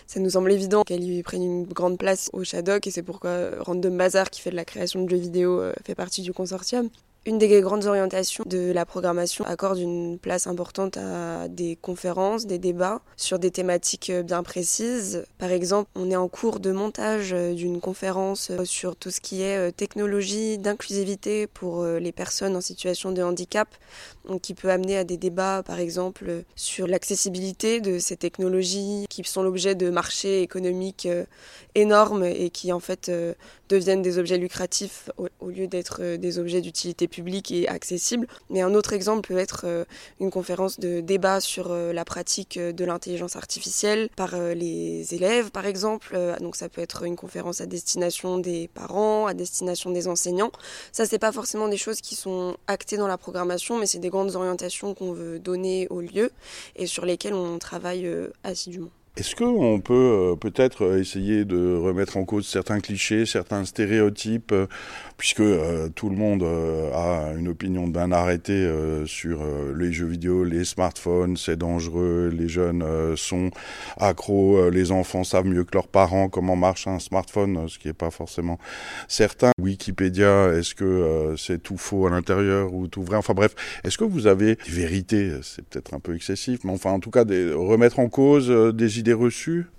ça 0.07 0.19
nous 0.19 0.31
semble 0.31 0.51
évident 0.51 0.83
qu'elle 0.83 1.03
y 1.03 1.21
prenne 1.21 1.43
une 1.43 1.65
grande 1.65 1.97
place 1.97 2.29
au 2.33 2.43
Shadok, 2.43 2.87
et 2.87 2.91
c'est 2.91 3.03
pourquoi 3.03 3.51
Random 3.59 3.95
Bazar, 3.95 4.29
qui 4.29 4.41
fait 4.41 4.51
de 4.51 4.55
la 4.55 4.65
création 4.65 5.03
de 5.03 5.09
jeux 5.09 5.17
vidéo, 5.17 5.61
fait 5.85 5.95
partie 5.95 6.21
du 6.21 6.33
consortium. 6.33 6.89
Une 7.27 7.37
des 7.37 7.61
grandes 7.61 7.85
orientations 7.85 8.43
de 8.47 8.71
la 8.71 8.83
programmation 8.83 9.45
accorde 9.45 9.77
une 9.77 10.17
place 10.17 10.47
importante 10.47 10.97
à 10.97 11.47
des 11.49 11.75
conférences, 11.75 12.47
des 12.47 12.57
débats 12.57 13.01
sur 13.15 13.37
des 13.37 13.51
thématiques 13.51 14.11
bien 14.11 14.41
précises. 14.41 15.23
Par 15.37 15.51
exemple, 15.51 15.87
on 15.93 16.09
est 16.09 16.15
en 16.15 16.27
cours 16.27 16.59
de 16.59 16.71
montage 16.71 17.31
d'une 17.31 17.79
conférence 17.79 18.51
sur 18.63 18.95
tout 18.95 19.11
ce 19.11 19.21
qui 19.21 19.43
est 19.43 19.55
euh, 19.55 19.71
technologie 19.71 20.57
d'inclusivité 20.57 21.45
pour 21.45 21.83
euh, 21.83 21.99
les 21.99 22.11
personnes 22.11 22.55
en 22.55 22.61
situation 22.61 23.11
de 23.11 23.21
handicap, 23.21 23.67
qui 24.41 24.55
peut 24.55 24.71
amener 24.71 24.97
à 24.97 25.03
des 25.03 25.17
débats, 25.17 25.61
par 25.63 25.79
exemple, 25.79 26.43
sur 26.55 26.87
l'accessibilité 26.87 27.81
de 27.81 27.99
ces 27.99 28.17
technologies 28.17 29.05
qui 29.09 29.23
sont 29.23 29.43
l'objet 29.43 29.75
de 29.75 29.91
marchés 29.91 30.41
économiques 30.41 31.05
euh, 31.05 31.25
énormes 31.75 32.23
et 32.23 32.49
qui 32.49 32.73
en 32.73 32.79
fait 32.79 33.11
deviennent 33.69 34.01
des 34.01 34.17
objets 34.17 34.37
lucratifs 34.37 35.09
au, 35.17 35.49
lieu 35.49 35.67
d'être 35.67 36.17
des 36.17 36.39
objets 36.39 36.61
d'utilité 36.61 37.07
publique 37.11 37.51
et 37.51 37.67
accessibles. 37.67 38.27
Mais 38.49 38.61
un 38.61 38.73
autre 38.73 38.93
exemple 38.93 39.27
peut 39.27 39.37
être 39.37 39.65
euh, 39.65 39.85
une 40.19 40.31
conférence 40.31 40.79
de 40.79 41.01
débat 41.01 41.39
sur 41.39 41.71
euh, 41.71 41.93
la 41.93 42.05
pratique 42.05 42.57
de 42.57 42.85
l'intelligence 42.85 43.35
artificielle 43.35 44.09
par 44.15 44.35
les 44.35 45.13
élèves, 45.13 45.51
par 45.51 45.65
exemple. 45.65 46.17
Donc 46.39 46.55
ça 46.55 46.69
peut 46.69 46.81
être 46.81 47.03
une 47.03 47.15
conférence 47.15 47.61
à 47.61 47.65
destination 47.65 48.39
des 48.39 48.67
parents, 48.67 49.27
à 49.27 49.33
destination 49.33 49.91
des 49.91 50.07
enseignants. 50.07 50.51
Ça, 50.91 51.05
c'est 51.05 51.19
pas 51.19 51.31
forcément 51.31 51.67
des 51.67 51.77
choses 51.77 52.01
qui 52.01 52.15
sont 52.15 52.55
actées 52.67 52.97
dans 52.97 53.07
la 53.07 53.17
programmation, 53.17 53.77
mais 53.77 53.85
c'est 53.85 53.99
des 53.99 54.09
grandes 54.09 54.35
orientations 54.35 54.93
qu'on 54.93 55.11
veut 55.11 55.39
donner 55.39 55.87
au 55.89 56.01
lieu 56.01 56.31
et 56.75 56.87
sur 56.87 57.05
lesquelles 57.05 57.33
on 57.33 57.59
travaille 57.59 58.09
assidûment. 58.43 58.91
Est-ce 59.17 59.35
qu'on 59.35 59.81
peut 59.81 59.93
euh, 59.93 60.35
peut-être 60.37 60.85
euh, 60.85 61.01
essayer 61.01 61.43
de 61.43 61.75
remettre 61.75 62.15
en 62.15 62.23
cause 62.23 62.47
certains 62.47 62.79
clichés, 62.79 63.25
certains 63.25 63.65
stéréotypes, 63.65 64.53
euh, 64.53 64.67
puisque 65.17 65.43
tout 65.95 66.09
le 66.09 66.15
monde 66.15 66.41
a 66.41 67.33
une 67.37 67.47
opinion 67.47 67.87
bien 67.87 68.11
arrêtée 68.11 68.67
sur 69.05 69.43
les 69.77 69.93
jeux 69.93 70.07
vidéo, 70.07 70.43
les 70.43 70.65
smartphones, 70.65 71.37
c'est 71.37 71.57
dangereux, 71.57 72.33
les 72.35 72.47
jeunes 72.47 72.83
sont 73.15 73.51
accros, 73.99 74.71
les 74.71 74.91
enfants 74.91 75.23
savent 75.23 75.45
mieux 75.45 75.63
que 75.63 75.75
leurs 75.75 75.89
parents 75.89 76.27
comment 76.27 76.55
marche 76.55 76.87
un 76.87 76.97
smartphone, 76.97 77.69
ce 77.69 77.77
qui 77.77 77.87
n'est 77.87 77.93
pas 77.93 78.09
forcément 78.09 78.57
certain. 79.07 79.51
Wikipédia, 79.59 80.53
est-ce 80.53 80.73
que 80.73 81.35
c'est 81.37 81.61
tout 81.61 81.77
faux 81.77 82.07
à 82.07 82.09
l'intérieur 82.09 82.73
ou 82.73 82.87
tout 82.87 83.03
vrai? 83.03 83.17
Enfin 83.17 83.35
bref, 83.35 83.53
est-ce 83.83 83.99
que 83.99 84.05
vous 84.05 84.25
avez 84.25 84.55
des 84.55 84.71
vérités? 84.71 85.33
C'est 85.43 85.63
peut-être 85.63 85.93
un 85.93 85.99
peu 85.99 86.15
excessif, 86.15 86.61
mais 86.63 86.71
enfin 86.71 86.89
en 86.89 86.99
tout 86.99 87.11
cas 87.11 87.25
des, 87.25 87.53
remettre 87.53 87.99
en 87.99 88.09
cause 88.09 88.49
des 88.49 89.00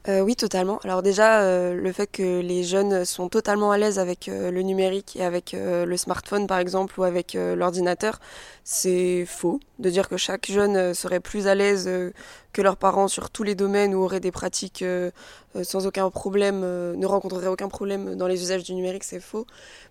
euh, 0.08 0.20
Oui, 0.20 0.36
totalement. 0.36 0.78
Alors 0.84 1.02
déjà, 1.02 1.42
euh, 1.42 1.74
le 1.74 1.92
fait 1.92 2.06
que 2.06 2.40
les 2.40 2.64
jeunes 2.64 3.04
sont 3.04 3.28
totalement 3.28 3.70
à 3.70 3.78
l'aise 3.78 3.98
avec 3.98 4.28
euh, 4.28 4.50
le 4.50 4.62
numérique 4.62 5.16
et 5.16 5.24
avec 5.24 5.54
le 5.54 5.96
smartphone, 5.96 6.46
par 6.46 6.58
exemple, 6.58 6.98
ou 6.98 7.04
avec 7.04 7.34
l'ordinateur, 7.34 8.20
c'est 8.64 9.24
faux. 9.26 9.60
De 9.78 9.90
dire 9.90 10.08
que 10.08 10.16
chaque 10.16 10.50
jeune 10.50 10.94
serait 10.94 11.20
plus 11.20 11.46
à 11.46 11.54
l'aise 11.54 11.90
que 12.52 12.62
leurs 12.62 12.76
parents 12.76 13.09
sur 13.09 13.30
tous 13.30 13.42
les 13.42 13.54
domaines 13.54 13.94
ou 13.94 14.02
auraient 14.02 14.21
des 14.21 14.32
pratiques 14.32 14.85
sans 15.62 15.87
aucun 15.87 16.09
problème, 16.11 16.61
ne 16.61 17.06
rencontreraient 17.06 17.49
aucun 17.49 17.68
problème 17.68 18.14
dans 18.14 18.26
les 18.26 18.42
usages 18.42 18.62
du 18.64 18.75
numérique, 18.75 19.04
c'est 19.04 19.21
faux 19.21 19.47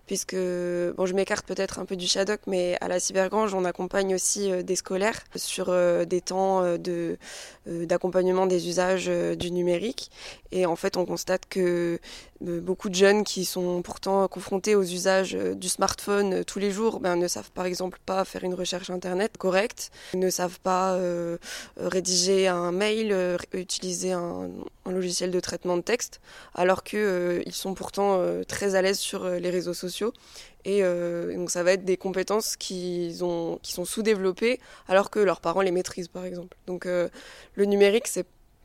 puisque 0.06 0.34
bon, 0.34 1.06
je 1.06 1.14
m'écarte 1.14 1.46
peut-être 1.46 1.78
un 1.78 1.84
peu 1.84 1.96
du 1.96 2.06
Shadok, 2.06 2.40
mais 2.46 2.76
à 2.80 2.88
la 2.88 3.00
Cybergrange, 3.00 3.54
on 3.54 3.64
accompagne 3.64 4.14
aussi 4.14 4.50
euh, 4.50 4.62
des 4.62 4.76
scolaires 4.76 5.20
sur 5.36 5.66
euh, 5.68 6.04
des 6.04 6.20
temps 6.20 6.62
euh, 6.62 6.76
de, 6.76 7.16
d'accompagnement 7.66 8.46
des 8.46 8.68
usages 8.68 9.06
du 9.06 9.50
numérique. 9.50 10.10
Et 10.50 10.66
en 10.66 10.76
fait, 10.76 10.96
on 10.96 11.06
constate 11.06 11.42
que 11.48 11.98
beaucoup 12.40 12.88
de 12.88 12.94
jeunes 12.94 13.22
qui 13.22 13.44
sont 13.44 13.82
pourtant 13.82 14.26
confrontés 14.26 14.74
aux 14.74 14.82
usages 14.82 15.32
du 15.34 15.68
smartphone 15.68 16.44
tous 16.44 16.58
les 16.58 16.72
jours 16.72 16.98
ben, 16.98 17.14
ne 17.14 17.28
savent 17.28 17.52
par 17.52 17.66
exemple 17.66 18.00
pas 18.04 18.24
faire 18.24 18.42
une 18.42 18.54
recherche 18.54 18.90
internet 18.90 19.38
correcte, 19.38 19.92
ne 20.14 20.28
savent 20.28 20.58
pas 20.58 20.98
rédiger 21.76 22.48
un 22.54 22.72
mail, 22.72 23.38
utiliser 23.52 24.12
un, 24.12 24.50
logiciel 24.86 25.30
de 25.30 25.40
traitement 25.40 25.76
de 25.76 25.82
texte, 25.82 26.20
alors 26.54 26.82
qu'ils 26.84 27.42
ils 27.46 27.54
sont 27.54 27.74
pourtant 27.74 28.20
très 28.46 28.74
à 28.74 28.82
l'aise 28.82 28.98
sur 28.98 29.26
les 29.28 29.50
réseaux 29.50 29.74
sociaux 29.74 30.12
et 30.64 30.82
euh, 30.82 31.34
donc 31.34 31.50
ça 31.50 31.62
va 31.62 31.72
être 31.72 31.84
des 31.84 31.96
compétences 31.96 32.56
qui, 32.56 33.16
ont, 33.20 33.58
qui 33.62 33.72
sont 33.72 33.84
sous-développées 33.84 34.60
alors 34.88 35.10
que 35.10 35.18
leurs 35.18 35.40
parents 35.40 35.60
les 35.60 35.72
maîtrisent 35.72 36.08
par 36.08 36.24
exemple. 36.24 36.56
Donc 36.66 36.86
euh, 36.86 37.08
le 37.54 37.64
numérique 37.64 38.08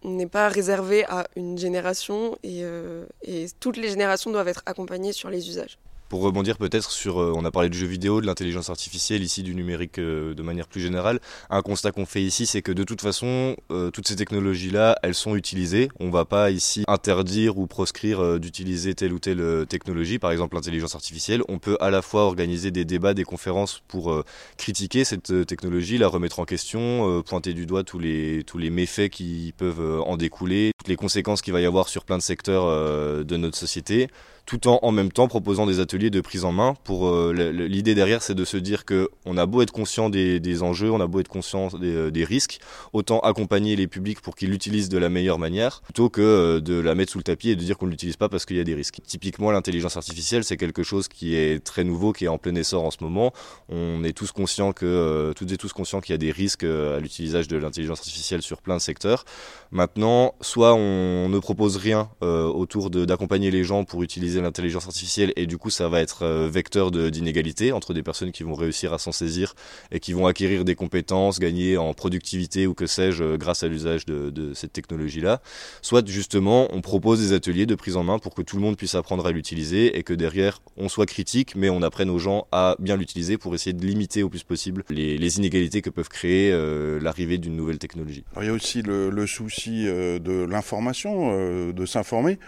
n'est 0.03 0.27
pas 0.27 0.47
réservé 0.47 1.05
à 1.05 1.27
une 1.35 1.57
génération 1.57 2.37
euh, 2.45 3.05
et 3.23 3.47
toutes 3.59 3.77
les 3.77 3.89
générations 3.89 4.31
doivent 4.31 4.47
être 4.47 4.63
accompagnées 4.65 5.13
sur 5.13 5.29
les 5.29 5.49
usages. 5.49 5.79
Pour 6.09 6.21
rebondir 6.21 6.57
peut-être 6.57 6.89
sur, 6.89 7.19
euh, 7.19 7.33
on 7.35 7.43
a 7.43 7.51
parlé 7.51 7.67
de 7.67 7.73
jeux 7.73 7.87
vidéo, 7.87 8.21
de 8.21 8.25
l'intelligence 8.25 8.69
artificielle, 8.69 9.21
ici 9.23 9.43
du 9.43 9.53
numérique 9.53 9.99
euh, 9.99 10.33
de 10.33 10.41
manière 10.41 10.67
plus 10.67 10.79
générale. 10.79 11.19
Un 11.49 11.61
constat 11.61 11.91
qu'on 11.91 12.05
fait 12.05 12.21
ici, 12.21 12.45
c'est 12.45 12.61
que 12.61 12.71
de 12.71 12.85
toute 12.85 13.01
façon, 13.01 13.57
euh, 13.71 13.91
toutes 13.91 14.07
ces 14.07 14.15
technologies-là, 14.15 14.97
elles 15.03 15.15
sont 15.15 15.35
utilisées. 15.35 15.89
On 15.99 16.09
va 16.09 16.23
pas 16.23 16.49
ici 16.49 16.85
interdire 16.87 17.57
ou 17.57 17.67
proscrire 17.67 18.39
d'utiliser 18.39 18.95
telle 18.95 19.11
ou 19.11 19.19
telle 19.19 19.65
technologie, 19.67 20.17
par 20.17 20.31
exemple 20.31 20.55
l'intelligence 20.55 20.95
artificielle. 20.95 21.41
On 21.49 21.59
peut 21.59 21.77
à 21.81 21.89
la 21.89 22.01
fois 22.01 22.23
organiser 22.23 22.71
des 22.71 22.85
débats, 22.85 23.13
des 23.13 23.25
conférences 23.25 23.81
pour 23.87 24.23
critiquer 24.57 25.03
cette 25.03 25.45
technologie, 25.45 25.97
la 25.97 26.07
remettre 26.07 26.39
en 26.39 26.45
question, 26.45 27.21
pointer 27.23 27.53
du 27.53 27.65
doigt 27.65 27.83
tous 27.83 27.99
les, 27.99 28.43
tous 28.45 28.57
les 28.57 28.69
méfaits 28.69 29.09
qui 29.09 29.53
peuvent 29.57 30.01
en 30.01 30.17
découler, 30.17 30.71
toutes 30.77 30.87
les 30.87 30.95
conséquences 30.95 31.41
qu'il 31.41 31.53
va 31.53 31.61
y 31.61 31.65
avoir 31.65 31.89
sur 31.89 32.05
plein 32.05 32.17
de 32.17 32.23
secteurs 32.23 33.25
de 33.25 33.37
notre 33.37 33.57
société 33.57 34.07
tout 34.47 34.69
en 34.69 34.79
en 34.81 34.91
même 34.93 35.11
temps 35.11 35.27
proposant 35.27 35.65
des 35.65 35.81
ateliers 35.81 36.09
de 36.09 36.21
prise 36.21 36.45
en 36.45 36.53
main. 36.53 36.73
Pour 36.85 37.09
euh, 37.09 37.33
l'idée 37.33 37.93
derrière, 37.93 38.23
c'est 38.23 38.33
de 38.33 38.45
se 38.45 38.55
dire 38.55 38.85
que 38.85 39.09
on 39.25 39.37
a 39.37 39.45
beau 39.45 39.61
être 39.61 39.71
conscient 39.71 40.09
des, 40.09 40.39
des 40.39 40.63
enjeux, 40.63 40.89
on 40.89 41.01
a 41.01 41.05
beau 41.05 41.19
être 41.19 41.27
conscient 41.27 41.67
des, 41.67 41.93
euh, 41.93 42.11
des 42.11 42.23
risques, 42.23 42.59
autant 42.93 43.19
accompagner 43.19 43.75
les 43.75 43.87
publics 43.87 44.21
pour 44.21 44.35
qu'ils 44.35 44.49
l'utilisent 44.49 44.87
de 44.87 44.97
la 44.97 45.09
meilleure 45.09 45.37
manière, 45.37 45.81
plutôt 45.81 46.09
que 46.09 46.21
euh, 46.21 46.61
de 46.61 46.79
la 46.79 46.95
mettre 46.95 47.11
sous 47.11 47.17
le 47.17 47.25
tapis 47.25 47.49
et 47.49 47.55
de 47.57 47.61
dire 47.61 47.77
qu'on 47.77 47.87
ne 47.87 47.91
l'utilise 47.91 48.15
pas 48.15 48.29
parce 48.29 48.45
qu'il 48.45 48.55
y 48.55 48.61
a 48.61 48.63
des 48.63 48.73
risques. 48.73 48.99
Typiquement, 49.05 49.51
l'intelligence 49.51 49.97
artificielle, 49.97 50.45
c'est 50.45 50.55
quelque 50.55 50.81
chose 50.81 51.09
qui 51.09 51.35
est 51.35 51.61
très 51.61 51.83
nouveau, 51.83 52.13
qui 52.13 52.23
est 52.23 52.29
en 52.29 52.37
plein 52.37 52.55
essor 52.55 52.85
en 52.85 52.91
ce 52.91 52.97
moment. 53.01 53.33
On 53.67 54.01
est 54.05 54.13
tous 54.13 54.31
conscients 54.31 54.71
que, 54.71 55.33
toutes 55.35 55.51
et 55.51 55.57
tous 55.57 55.73
conscients 55.73 55.99
qu'il 55.99 56.13
y 56.13 56.15
a 56.15 56.17
des 56.17 56.31
risques 56.31 56.63
à 56.63 56.99
l'utilisation 57.01 57.53
de 57.53 57.61
l'intelligence 57.61 57.99
artificielle 57.99 58.41
sur 58.41 58.61
plein 58.61 58.77
de 58.77 58.81
secteurs. 58.81 59.25
Maintenant, 59.71 60.35
soit 60.39 60.73
on 60.73 61.27
ne 61.27 61.39
propose 61.39 61.75
rien 61.75 62.09
autour 62.21 62.89
d'accompagner 62.89 63.51
les 63.51 63.65
gens 63.65 63.83
pour 63.83 64.03
utiliser 64.03 64.36
l'intelligence 64.41 64.85
artificielle 64.85 65.33
et 65.35 65.45
du 65.45 65.57
coup 65.57 65.69
ça 65.69 65.87
va 65.89 66.01
être 66.01 66.23
euh, 66.23 66.49
vecteur 66.49 66.91
d'inégalité 66.91 67.71
entre 67.71 67.93
des 67.93 68.03
personnes 68.03 68.31
qui 68.31 68.43
vont 68.43 68.53
réussir 68.53 68.93
à 68.93 68.97
s'en 68.97 69.11
saisir 69.11 69.55
et 69.91 69.99
qui 69.99 70.13
vont 70.13 70.27
acquérir 70.27 70.65
des 70.65 70.75
compétences, 70.75 71.39
gagner 71.39 71.77
en 71.77 71.93
productivité 71.93 72.67
ou 72.67 72.73
que 72.73 72.87
sais-je 72.87 73.23
euh, 73.23 73.37
grâce 73.37 73.63
à 73.63 73.67
l'usage 73.67 74.05
de, 74.05 74.29
de, 74.29 74.53
cette 74.53 74.73
technologie-là. 74.73 75.41
Soit 75.81 76.07
justement 76.07 76.67
on 76.71 76.81
propose 76.81 77.19
des 77.19 77.33
ateliers 77.33 77.65
de 77.65 77.75
prise 77.75 77.97
en 77.97 78.03
main 78.03 78.19
pour 78.19 78.35
que 78.35 78.41
tout 78.41 78.55
le 78.55 78.61
monde 78.61 78.77
puisse 78.77 78.95
apprendre 78.95 79.25
à 79.25 79.31
l'utiliser 79.31 79.97
et 79.97 80.03
que 80.03 80.13
derrière 80.13 80.61
on 80.77 80.89
soit 80.89 81.05
critique 81.05 81.55
mais 81.55 81.69
on 81.69 81.81
apprenne 81.81 82.09
aux 82.09 82.19
gens 82.19 82.47
à 82.51 82.75
bien 82.79 82.97
l'utiliser 82.97 83.37
pour 83.37 83.55
essayer 83.55 83.73
de 83.73 83.85
limiter 83.85 84.23
au 84.23 84.29
plus 84.29 84.43
possible 84.43 84.83
les, 84.89 85.37
inégalités 85.37 85.81
que 85.81 85.89
peuvent 85.89 86.09
créer 86.09 86.51
euh, 86.51 86.99
l'arrivée 87.01 87.37
d'une 87.37 87.55
nouvelle 87.55 87.79
technologie. 87.79 88.23
Il 88.39 88.45
y 88.45 88.49
a 88.49 88.53
aussi 88.53 88.81
le 88.81 89.27
souci 89.27 89.85
de 89.85 90.45
l'information, 90.45 91.71
de 91.71 91.85
s'informer. 91.85 92.39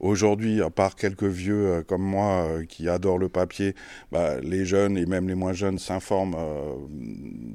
Aujourd'hui, 0.00 0.60
à 0.60 0.70
part 0.70 0.94
quelques 0.94 1.24
vieux 1.36 1.66
euh, 1.66 1.82
comme 1.82 2.02
moi 2.02 2.46
euh, 2.46 2.64
qui 2.64 2.88
adorent 2.88 3.18
le 3.18 3.28
papier, 3.28 3.74
bah, 4.10 4.40
les 4.40 4.64
jeunes 4.64 4.96
et 4.98 5.06
même 5.06 5.28
les 5.28 5.34
moins 5.34 5.52
jeunes 5.52 5.78
s'informent 5.78 6.34
euh, 6.36 6.74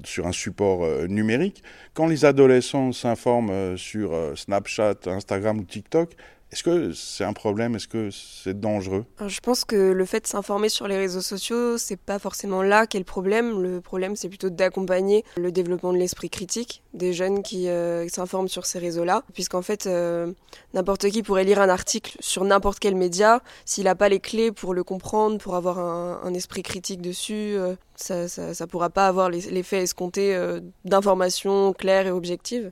sur 0.03 0.27
un 0.27 0.31
support 0.31 0.85
numérique. 1.09 1.63
Quand 1.93 2.07
les 2.07 2.25
adolescents 2.25 2.91
s'informent 2.91 3.77
sur 3.77 4.11
Snapchat, 4.35 4.95
Instagram 5.07 5.59
ou 5.59 5.63
TikTok, 5.63 6.15
est-ce 6.51 6.63
que 6.63 6.91
c'est 6.91 7.23
un 7.23 7.31
problème? 7.31 7.75
Est-ce 7.75 7.87
que 7.87 8.09
c'est 8.11 8.59
dangereux? 8.59 9.05
Je 9.25 9.39
pense 9.39 9.63
que 9.63 9.93
le 9.93 10.05
fait 10.05 10.19
de 10.19 10.27
s'informer 10.27 10.67
sur 10.67 10.85
les 10.85 10.97
réseaux 10.97 11.21
sociaux, 11.21 11.77
c'est 11.77 11.99
pas 11.99 12.19
forcément 12.19 12.61
là 12.61 12.87
qu'est 12.87 12.99
le 12.99 13.05
problème. 13.05 13.61
Le 13.61 13.79
problème, 13.79 14.17
c'est 14.17 14.27
plutôt 14.27 14.49
d'accompagner 14.49 15.23
le 15.37 15.53
développement 15.53 15.93
de 15.93 15.97
l'esprit 15.97 16.29
critique 16.29 16.83
des 16.93 17.13
jeunes 17.13 17.41
qui 17.41 17.69
euh, 17.69 18.05
s'informent 18.09 18.49
sur 18.49 18.65
ces 18.65 18.79
réseaux-là. 18.79 19.23
Puisqu'en 19.33 19.61
fait, 19.61 19.87
euh, 19.87 20.33
n'importe 20.73 21.09
qui 21.09 21.23
pourrait 21.23 21.45
lire 21.45 21.61
un 21.61 21.69
article 21.69 22.17
sur 22.19 22.43
n'importe 22.43 22.79
quel 22.79 22.95
média. 22.95 23.41
S'il 23.63 23.85
n'a 23.85 23.95
pas 23.95 24.09
les 24.09 24.19
clés 24.19 24.51
pour 24.51 24.73
le 24.73 24.83
comprendre, 24.83 25.37
pour 25.37 25.55
avoir 25.55 25.79
un, 25.79 26.33
esprit 26.33 26.63
critique 26.63 27.01
dessus, 27.01 27.55
euh, 27.55 27.75
ça, 27.95 28.27
ça, 28.27 28.67
pourra 28.67 28.89
pas 28.89 29.07
avoir 29.07 29.29
l'effet 29.29 29.83
escompté 29.83 30.37
d'informations 30.85 31.71
claires 31.71 32.07
et 32.07 32.11
objectives. 32.11 32.71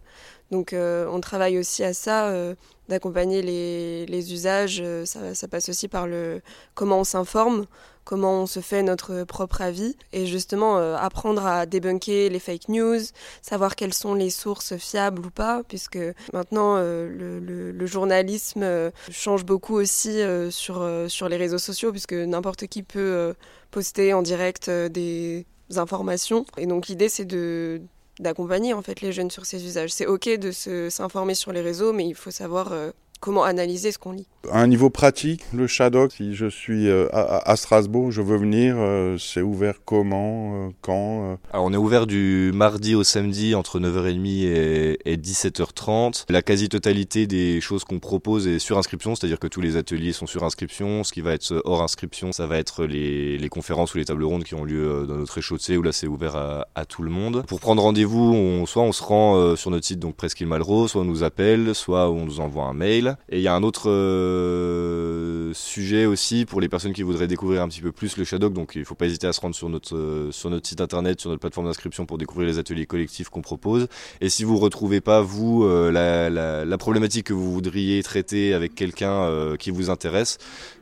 Donc 0.51 0.73
on 0.73 1.19
travaille 1.21 1.57
aussi 1.57 1.83
à 1.83 1.93
ça 1.93 2.55
d'accompagner 2.89 3.41
les, 3.41 4.33
usages. 4.33 4.81
Euh, 4.83 5.05
ça, 5.05 5.47
passe 5.47 5.69
aussi 5.69 5.87
par 5.87 6.07
le 6.07 6.41
comment 6.73 6.99
on 6.99 7.03
s'informe, 7.05 7.65
comment 8.03 8.41
on 8.41 8.45
se 8.47 8.59
fait 8.59 8.83
notre 8.83 9.23
propre 9.23 9.61
avis 9.61 9.95
et 10.11 10.25
justement 10.25 10.77
euh, 10.77 10.97
apprendre 10.97 11.45
à 11.45 11.65
débunker 11.65 12.29
les 12.29 12.39
fake 12.39 12.67
news, 12.67 12.99
savoir 13.41 13.75
quelles 13.75 13.93
sont 13.93 14.13
les 14.13 14.29
sources 14.29 14.75
fiables 14.75 15.25
ou 15.25 15.29
pas, 15.29 15.61
puisque 15.67 15.99
maintenant 16.33 16.75
euh, 16.77 17.07
le, 17.07 17.39
le, 17.39 17.71
le, 17.71 17.85
journalisme 17.85 18.91
change 19.09 19.45
beaucoup 19.45 19.75
aussi 19.75 20.19
sur, 20.49 20.87
sur 21.07 21.29
les 21.29 21.37
réseaux 21.37 21.57
sociaux, 21.57 21.91
puisque 21.91 22.13
n'importe 22.13 22.67
qui 22.67 22.83
peut 22.83 23.33
poster 23.71 24.13
en 24.13 24.21
direct 24.21 24.69
des 24.69 25.45
informations. 25.75 26.45
Et 26.57 26.65
donc 26.65 26.87
l'idée 26.87 27.09
c'est 27.09 27.25
de 27.25 27.81
d'accompagner 28.19 28.73
en 28.73 28.81
fait 28.81 29.01
les 29.01 29.11
jeunes 29.11 29.31
sur 29.31 29.45
ces 29.45 29.65
usages. 29.65 29.91
C'est 29.91 30.05
ok 30.05 30.29
de 30.37 30.51
s'informer 30.89 31.35
sur 31.35 31.51
les 31.51 31.61
réseaux, 31.61 31.93
mais 31.93 32.07
il 32.07 32.15
faut 32.15 32.31
savoir 32.31 32.73
euh, 32.73 32.91
comment 33.19 33.43
analyser 33.43 33.91
ce 33.91 33.99
qu'on 33.99 34.13
lit. 34.13 34.27
À 34.49 34.61
un 34.61 34.67
niveau 34.67 34.89
pratique, 34.89 35.43
le 35.53 35.67
Shadok, 35.67 36.13
si 36.13 36.33
je 36.33 36.45
suis 36.45 36.87
euh, 36.87 37.07
à, 37.11 37.55
Strasbourg, 37.57 38.11
je 38.11 38.21
veux 38.21 38.37
venir, 38.37 38.75
euh, 38.77 39.17
c'est 39.17 39.41
ouvert 39.41 39.75
comment, 39.83 40.67
euh, 40.67 40.69
quand 40.81 41.37
Alors 41.51 41.65
on 41.65 41.73
est 41.73 41.77
ouvert 41.77 42.07
du 42.07 42.51
mardi 42.53 42.95
au 42.95 43.03
samedi 43.03 43.53
entre 43.53 43.79
9h30 43.81 44.45
et, 44.45 44.97
et 45.03 45.17
17h30. 45.17 46.25
La 46.29 46.41
quasi-totalité 46.41 47.27
des 47.27 47.59
choses 47.59 47.83
qu'on 47.83 47.99
propose 47.99 48.47
est 48.47 48.59
sur 48.59 48.77
inscription, 48.77 49.13
c'est-à-dire 49.13 49.39
que 49.39 49.47
tous 49.47 49.59
les 49.59 49.75
ateliers 49.75 50.13
sont 50.13 50.25
sur 50.25 50.45
inscription. 50.45 51.03
Ce 51.03 51.11
qui 51.11 51.19
va 51.19 51.33
être 51.33 51.61
hors 51.65 51.81
inscription, 51.81 52.31
ça 52.31 52.47
va 52.47 52.57
être 52.57 52.85
les, 52.85 53.37
les 53.37 53.49
conférences 53.49 53.93
ou 53.93 53.97
les 53.97 54.05
tables 54.05 54.23
rondes 54.23 54.45
qui 54.45 54.55
ont 54.55 54.63
lieu 54.63 55.05
dans 55.05 55.17
notre 55.17 55.37
échaussée 55.37 55.75
où 55.75 55.81
là 55.81 55.91
c'est 55.91 56.07
ouvert 56.07 56.37
à, 56.37 56.67
à, 56.75 56.85
tout 56.85 57.03
le 57.03 57.11
monde. 57.11 57.43
Pour 57.45 57.59
prendre 57.59 57.83
rendez-vous, 57.83 58.33
on, 58.33 58.65
soit 58.65 58.83
on 58.83 58.93
se 58.93 59.03
rend 59.03 59.55
sur 59.57 59.69
notre 59.69 59.85
site 59.85 59.99
donc 59.99 60.15
Presqu'île 60.15 60.47
Malraux, 60.47 60.87
soit 60.87 61.01
on 61.01 61.05
nous 61.05 61.23
appelle, 61.23 61.75
soit 61.75 62.09
on 62.09 62.25
nous 62.25 62.39
envoie 62.39 62.63
un 62.63 62.73
mail. 62.73 63.08
Et 63.29 63.37
il 63.37 63.41
y 63.41 63.47
a 63.47 63.53
un 63.53 63.63
autre 63.63 63.89
euh, 63.89 65.51
sujet 65.53 66.05
aussi 66.05 66.45
pour 66.45 66.61
les 66.61 66.69
personnes 66.69 66.93
qui 66.93 67.03
voudraient 67.03 67.27
découvrir 67.27 67.61
un 67.61 67.67
petit 67.67 67.81
peu 67.81 67.91
plus 67.91 68.17
le 68.17 68.23
Shadok. 68.23 68.53
Donc 68.53 68.73
il 68.75 68.79
ne 68.79 68.85
faut 68.85 68.95
pas 68.95 69.05
hésiter 69.05 69.27
à 69.27 69.33
se 69.33 69.41
rendre 69.41 69.55
sur 69.55 69.69
notre, 69.69 69.95
euh, 69.95 70.31
sur 70.31 70.49
notre 70.49 70.67
site 70.67 70.81
internet, 70.81 71.19
sur 71.19 71.29
notre 71.29 71.41
plateforme 71.41 71.67
d'inscription 71.67 72.05
pour 72.05 72.17
découvrir 72.17 72.47
les 72.47 72.57
ateliers 72.57 72.85
collectifs 72.85 73.29
qu'on 73.29 73.41
propose. 73.41 73.87
Et 74.21 74.29
si 74.29 74.43
vous 74.43 74.55
ne 74.55 74.59
retrouvez 74.59 75.01
pas, 75.01 75.21
vous, 75.21 75.63
euh, 75.63 75.91
la, 75.91 76.77
problématique 76.77 77.25
que 77.25 77.33
vous 77.33 77.51
voudriez 77.51 78.01
traiter 78.03 78.53
avec 78.53 78.73
quelqu'un 78.73 79.55
qui 79.59 79.69
vous 79.69 79.89
intéresse, 79.89 80.37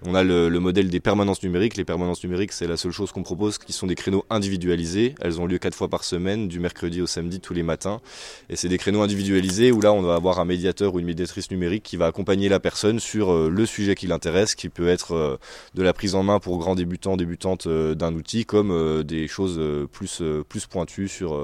on 0.05 0.13
a 0.13 0.23
le, 0.23 0.47
le, 0.47 0.59
modèle 0.59 0.89
des 0.89 0.99
permanences 0.99 1.41
numériques. 1.41 1.75
Les 1.75 1.85
permanences 1.85 2.23
numériques, 2.23 2.51
c'est 2.51 2.67
la 2.67 2.77
seule 2.77 2.91
chose 2.91 3.11
qu'on 3.11 3.23
propose, 3.23 3.57
qui 3.57 3.73
sont 3.73 3.87
des 3.87 3.95
créneaux 3.95 4.25
individualisés. 4.29 5.15
Elles 5.21 5.41
ont 5.41 5.47
lieu 5.47 5.57
quatre 5.57 5.73
fois 5.73 5.87
par 5.87 6.03
semaine, 6.03 6.47
du 6.47 6.59
mercredi 6.59 7.01
au 7.01 7.07
samedi, 7.07 7.39
tous 7.39 7.55
les 7.55 7.63
matins. 7.63 7.99
Et 8.49 8.55
c'est 8.55 8.69
des 8.69 8.77
créneaux 8.77 9.01
individualisés 9.01 9.71
où 9.71 9.81
là, 9.81 9.91
on 9.91 10.01
va 10.01 10.15
avoir 10.15 10.39
un 10.39 10.45
médiateur 10.45 10.93
ou 10.93 10.99
une 10.99 11.05
médiatrice 11.05 11.49
numérique 11.51 11.83
qui 11.83 11.97
va 11.97 12.07
accompagner 12.17 12.49
la 12.49 12.59
personne 12.59 12.99
sur 12.99 13.31
euh, 13.31 13.47
le 13.47 13.67
sujet 13.67 13.93
qui 13.93 14.07
l'intéresse, 14.07 14.55
qui 14.55 14.69
peut 14.69 14.87
être 14.87 15.39
de 15.75 15.83
la 15.83 15.93
prise 15.93 16.15
en 16.15 16.23
main 16.23 16.39
pour 16.39 16.57
grands 16.57 16.73
débutants, 16.73 17.15
débutantes 17.15 17.67
d'un 17.67 18.13
outil, 18.15 18.43
comme 18.43 19.03
des 19.03 19.27
choses 19.27 19.61
plus, 19.91 20.23
plus 20.49 20.65
pointues 20.65 21.07
sur, 21.07 21.39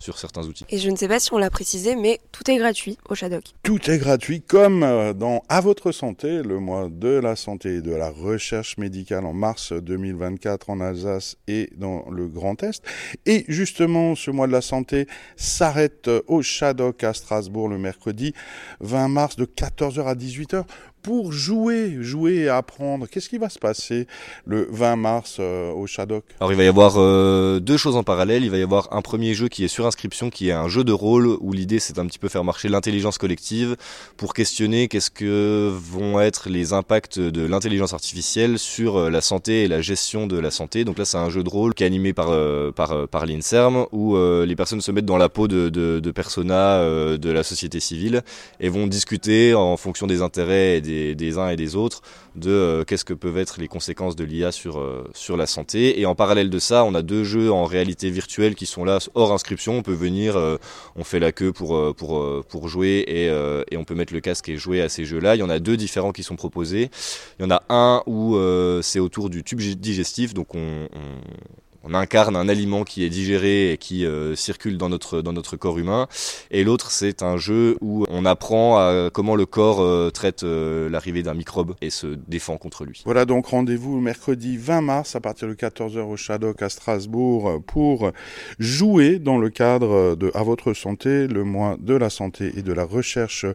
sur 0.00 0.18
certains 0.18 0.44
outils. 0.46 0.64
Et 0.70 0.78
je 0.78 0.90
ne 0.90 0.96
sais 0.96 1.06
pas 1.06 1.20
si 1.20 1.32
on 1.32 1.38
l'a 1.38 1.50
précisé, 1.50 1.94
mais 1.94 2.18
tout 2.32 2.50
est 2.50 2.56
gratuit 2.56 2.98
au 3.08 3.14
Shadok. 3.14 3.44
Tout 3.62 3.90
est 3.90 3.98
gratuit, 3.98 4.40
comme 4.40 4.80
dans 5.14 5.42
À 5.48 5.60
votre 5.60 5.92
santé, 5.92 6.42
le 6.42 6.58
mois 6.58 6.88
de 6.90 7.08
la 7.08 7.36
santé 7.36 7.76
et 7.76 7.80
de 7.80 7.92
la 7.92 8.10
recherche 8.10 8.76
médicale 8.76 9.24
en 9.24 9.32
mars 9.32 9.72
2024 9.72 10.70
en 10.70 10.80
Alsace 10.80 11.36
et 11.46 11.70
dans 11.76 12.04
le 12.10 12.26
Grand 12.26 12.60
Est. 12.62 12.82
Et 13.26 13.44
justement, 13.48 14.16
ce 14.16 14.30
mois 14.30 14.46
de 14.46 14.52
la 14.52 14.62
santé 14.62 15.06
s'arrête 15.36 16.10
au 16.26 16.42
Shadok 16.42 17.04
à 17.04 17.14
Strasbourg 17.14 17.68
le 17.68 17.78
mercredi 17.78 18.34
20 18.80 19.08
mars 19.08 19.36
de 19.36 19.44
14h 19.44 20.07
à 20.08 20.14
18h 20.14 20.64
pour 21.02 21.32
jouer, 21.32 21.96
jouer 22.00 22.34
et 22.34 22.48
apprendre. 22.48 23.06
Qu'est-ce 23.08 23.28
qui 23.28 23.38
va 23.38 23.48
se 23.48 23.58
passer 23.58 24.06
le 24.44 24.68
20 24.70 24.96
mars 24.96 25.36
euh, 25.40 25.72
au 25.72 25.86
Shadok 25.86 26.24
Alors 26.40 26.52
il 26.52 26.56
va 26.56 26.64
y 26.64 26.68
avoir 26.68 26.94
euh, 26.96 27.60
deux 27.60 27.76
choses 27.76 27.96
en 27.96 28.02
parallèle. 28.02 28.44
Il 28.44 28.50
va 28.50 28.58
y 28.58 28.62
avoir 28.62 28.92
un 28.92 29.02
premier 29.02 29.34
jeu 29.34 29.48
qui 29.48 29.64
est 29.64 29.68
sur 29.68 29.86
inscription, 29.86 30.30
qui 30.30 30.48
est 30.48 30.52
un 30.52 30.68
jeu 30.68 30.84
de 30.84 30.92
rôle 30.92 31.26
où 31.40 31.52
l'idée 31.52 31.78
c'est 31.78 31.98
un 31.98 32.06
petit 32.06 32.18
peu 32.18 32.28
faire 32.28 32.44
marcher 32.44 32.68
l'intelligence 32.68 33.18
collective 33.18 33.76
pour 34.16 34.34
questionner 34.34 34.88
qu'est-ce 34.88 35.10
que 35.10 35.72
vont 35.72 36.20
être 36.20 36.48
les 36.48 36.72
impacts 36.72 37.18
de 37.18 37.46
l'intelligence 37.46 37.94
artificielle 37.94 38.58
sur 38.58 38.96
euh, 38.96 39.10
la 39.10 39.20
santé 39.20 39.64
et 39.64 39.68
la 39.68 39.80
gestion 39.80 40.26
de 40.26 40.38
la 40.38 40.50
santé. 40.50 40.84
Donc 40.84 40.98
là 40.98 41.04
c'est 41.04 41.18
un 41.18 41.30
jeu 41.30 41.42
de 41.42 41.48
rôle 41.48 41.74
qui 41.74 41.84
est 41.84 41.86
animé 41.86 42.12
par 42.12 42.28
par 42.72 43.26
l'Inserm 43.26 43.86
où 43.92 44.16
les 44.16 44.56
personnes 44.56 44.80
se 44.80 44.90
mettent 44.90 45.06
dans 45.06 45.16
la 45.16 45.28
peau 45.28 45.48
de 45.48 45.68
de, 45.68 46.00
de 46.00 46.10
personas 46.10 46.82
de 46.82 47.30
la 47.30 47.42
société 47.42 47.80
civile 47.80 48.22
et 48.60 48.68
vont 48.68 48.86
discuter 48.86 49.54
en 49.54 49.76
fonction 49.76 50.06
des 50.06 50.22
intérêts 50.22 50.78
et 50.78 50.80
des, 50.80 50.97
uns 51.38 51.48
et 51.48 51.56
des 51.56 51.76
autres 51.76 52.02
de 52.36 52.50
euh, 52.50 52.84
qu'est-ce 52.84 53.04
que 53.04 53.14
peuvent 53.14 53.38
être 53.38 53.60
les 53.60 53.68
conséquences 53.68 54.16
de 54.16 54.24
l'IA 54.24 54.52
sur, 54.52 54.78
euh, 54.78 55.08
sur 55.14 55.36
la 55.36 55.46
santé. 55.46 56.00
Et 56.00 56.06
en 56.06 56.14
parallèle 56.14 56.50
de 56.50 56.58
ça, 56.58 56.84
on 56.84 56.94
a 56.94 57.02
deux 57.02 57.24
jeux 57.24 57.52
en 57.52 57.64
réalité 57.64 58.10
virtuelle 58.10 58.54
qui 58.54 58.66
sont 58.66 58.84
là 58.84 58.98
hors 59.14 59.32
inscription. 59.32 59.78
On 59.78 59.82
peut 59.82 59.92
venir, 59.92 60.36
euh, 60.36 60.56
on 60.96 61.04
fait 61.04 61.20
la 61.20 61.32
queue 61.32 61.52
pour, 61.52 61.94
pour, 61.96 62.44
pour 62.46 62.68
jouer 62.68 63.04
et, 63.06 63.26
et, 63.26 63.76
on 63.76 63.84
peut 63.84 63.94
mettre 63.94 64.12
le 64.12 64.20
casque 64.20 64.48
et 64.48 64.56
jouer 64.56 64.80
à 64.80 64.88
ces 64.88 65.04
jeux-là. 65.04 65.36
Il 65.36 65.38
y 65.38 65.42
en 65.42 65.50
a 65.50 65.58
deux 65.58 65.76
différents 65.76 66.12
qui 66.12 66.22
sont 66.22 66.36
proposés. 66.36 66.90
Il 67.38 67.42
y 67.42 67.46
en 67.46 67.50
a 67.50 67.62
un 67.68 68.02
où 68.06 68.38
c'est 68.82 69.00
autour 69.00 69.30
du 69.30 69.42
tube 69.42 69.60
digestif, 69.60 70.34
donc 70.34 70.54
on 70.54 70.88
on 70.94 71.67
incarne 71.94 72.36
un 72.36 72.48
aliment 72.48 72.84
qui 72.84 73.04
est 73.04 73.08
digéré 73.08 73.72
et 73.72 73.78
qui 73.78 74.04
euh, 74.04 74.34
circule 74.36 74.78
dans 74.78 74.88
notre 74.88 75.22
dans 75.22 75.32
notre 75.32 75.56
corps 75.56 75.78
humain 75.78 76.06
et 76.50 76.64
l'autre 76.64 76.90
c'est 76.90 77.22
un 77.22 77.36
jeu 77.36 77.76
où 77.80 78.04
on 78.08 78.24
apprend 78.24 78.78
à 78.78 79.10
comment 79.12 79.36
le 79.36 79.46
corps 79.46 79.80
euh, 79.80 80.10
traite 80.10 80.42
euh, 80.42 80.88
l'arrivée 80.88 81.22
d'un 81.22 81.34
microbe 81.34 81.74
et 81.80 81.90
se 81.90 82.06
défend 82.26 82.56
contre 82.56 82.84
lui. 82.84 83.02
Voilà 83.04 83.24
donc 83.24 83.46
rendez-vous 83.46 84.00
mercredi 84.00 84.56
20 84.56 84.80
mars 84.82 85.16
à 85.16 85.20
partir 85.20 85.48
de 85.48 85.54
14h 85.54 86.00
au 86.00 86.16
Shadok 86.16 86.62
à 86.62 86.68
Strasbourg 86.68 87.62
pour 87.66 88.12
jouer 88.58 89.18
dans 89.18 89.38
le 89.38 89.50
cadre 89.50 90.14
de 90.14 90.30
À 90.34 90.42
votre 90.42 90.74
santé, 90.74 91.26
le 91.26 91.44
mois 91.44 91.76
de 91.78 91.94
la 91.94 92.10
santé 92.10 92.52
et 92.56 92.62
de 92.62 92.72
la 92.72 92.84
recherche 92.84 93.46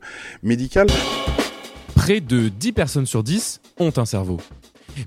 médicale. 0.41 0.87
Près 1.95 2.19
de 2.19 2.49
10 2.49 2.71
personnes 2.73 3.05
sur 3.05 3.23
10 3.23 3.61
ont 3.79 3.93
un 3.97 4.05
cerveau. 4.05 4.39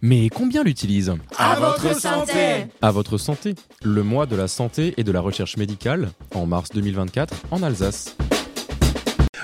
Mais 0.03 0.29
combien 0.29 0.63
l'utilisent 0.65 1.15
À 1.39 1.57
votre 1.57 1.99
santé 1.99 2.67
À 2.83 2.91
votre 2.91 3.19
santé, 3.19 3.55
le 3.83 4.03
mois 4.03 4.27
de 4.27 4.37
la 4.37 4.49
santé 4.49 4.95
et 4.97 5.05
de 5.05 5.13
la 5.13 5.21
recherche 5.21 5.57
médicale, 5.57 6.11
en 6.35 6.47
mars 6.47 6.71
2024, 6.75 7.35
en 7.51 7.63
Alsace. 7.63 8.17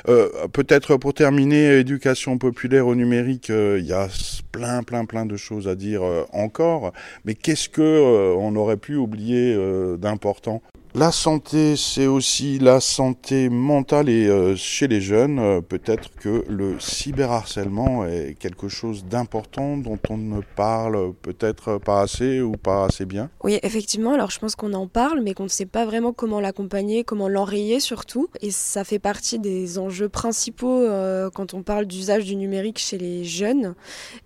Euh, 0.09 0.29
Peut-être 0.53 0.97
pour 0.97 1.15
terminer, 1.15 1.79
éducation 1.79 2.39
populaire 2.39 2.87
au 2.87 2.95
numérique, 2.95 3.51
euh, 3.51 3.79
il 3.79 3.87
y 3.87 3.93
a 3.93 4.09
plein, 4.51 4.83
plein, 4.83 5.05
plein 5.05 5.27
de 5.27 5.37
choses 5.37 5.69
à 5.69 5.75
dire 5.75 6.03
euh, 6.03 6.25
encore. 6.33 6.93
Mais 7.25 7.35
qu'est-ce 7.35 7.69
que 7.69 7.83
euh, 7.83 8.35
on 8.37 8.57
aurait 8.57 8.77
pu 8.77 8.97
oublier 8.97 9.57
d'important? 9.99 10.63
La 10.95 11.11
santé, 11.11 11.75
c'est 11.77 12.07
aussi 12.07 12.59
la 12.59 12.79
santé 12.79 13.49
mentale 13.49 14.11
et 14.11 14.27
euh, 14.27 14.55
chez 14.57 14.89
les 14.89 15.01
jeunes, 15.01 15.39
euh, 15.39 15.61
peut-être 15.63 16.11
que 16.17 16.45
le 16.51 16.79
cyberharcèlement 16.81 18.05
est 18.05 18.37
quelque 18.39 18.69
chose 18.69 19.07
d'important 19.07 19.79
dont 19.79 19.99
on 20.11 20.19
ne 20.19 20.43
parle 20.55 21.15
peut-être 21.15 21.79
pas 21.79 22.03
assez 22.03 22.43
ou 22.43 22.53
pas 22.53 22.85
assez 22.85 23.07
bien. 23.07 23.31
Oui, 23.43 23.59
effectivement. 23.63 24.13
Alors 24.13 24.31
je 24.31 24.39
pense 24.39 24.55
qu'on 24.55 24.75
en 24.75 24.87
parle, 24.87 25.23
mais 25.23 25.33
qu'on 25.33 25.45
ne 25.45 25.49
sait 25.49 25.65
pas 25.65 25.87
vraiment 25.87 26.13
comment 26.13 26.41
l'accompagner, 26.41 27.05
comment 27.05 27.29
l'enrayer 27.29 27.81
surtout. 27.81 28.29
Et 28.43 28.51
ça 28.51 28.85
fait 28.85 28.99
partie 28.99 29.39
des 29.39 29.79
enjeux 29.79 30.11
principaux 30.11 30.83
euh, 30.83 31.31
quand 31.31 31.55
on 31.55 31.63
parle 31.63 31.87
d'usage 31.87 32.27
du 32.27 32.37
numérique 32.37 32.79
chez 32.79 32.99
les 32.99 33.25
jeunes. 33.25 33.75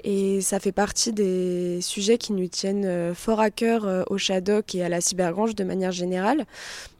Et 0.03 0.41
ça 0.41 0.59
fait 0.59 0.73
partie 0.73 1.13
des 1.13 1.81
sujets 1.81 2.19
qui 2.19 2.33
nous 2.33 2.49
tiennent 2.49 3.15
fort 3.15 3.39
à 3.39 3.51
cœur 3.51 4.05
au 4.11 4.19
Shadok 4.19 4.75
et 4.75 4.83
à 4.83 4.89
la 4.89 5.01
Cybergrange 5.01 5.55
de 5.55 5.63
manière 5.63 5.93
générale 5.93 6.45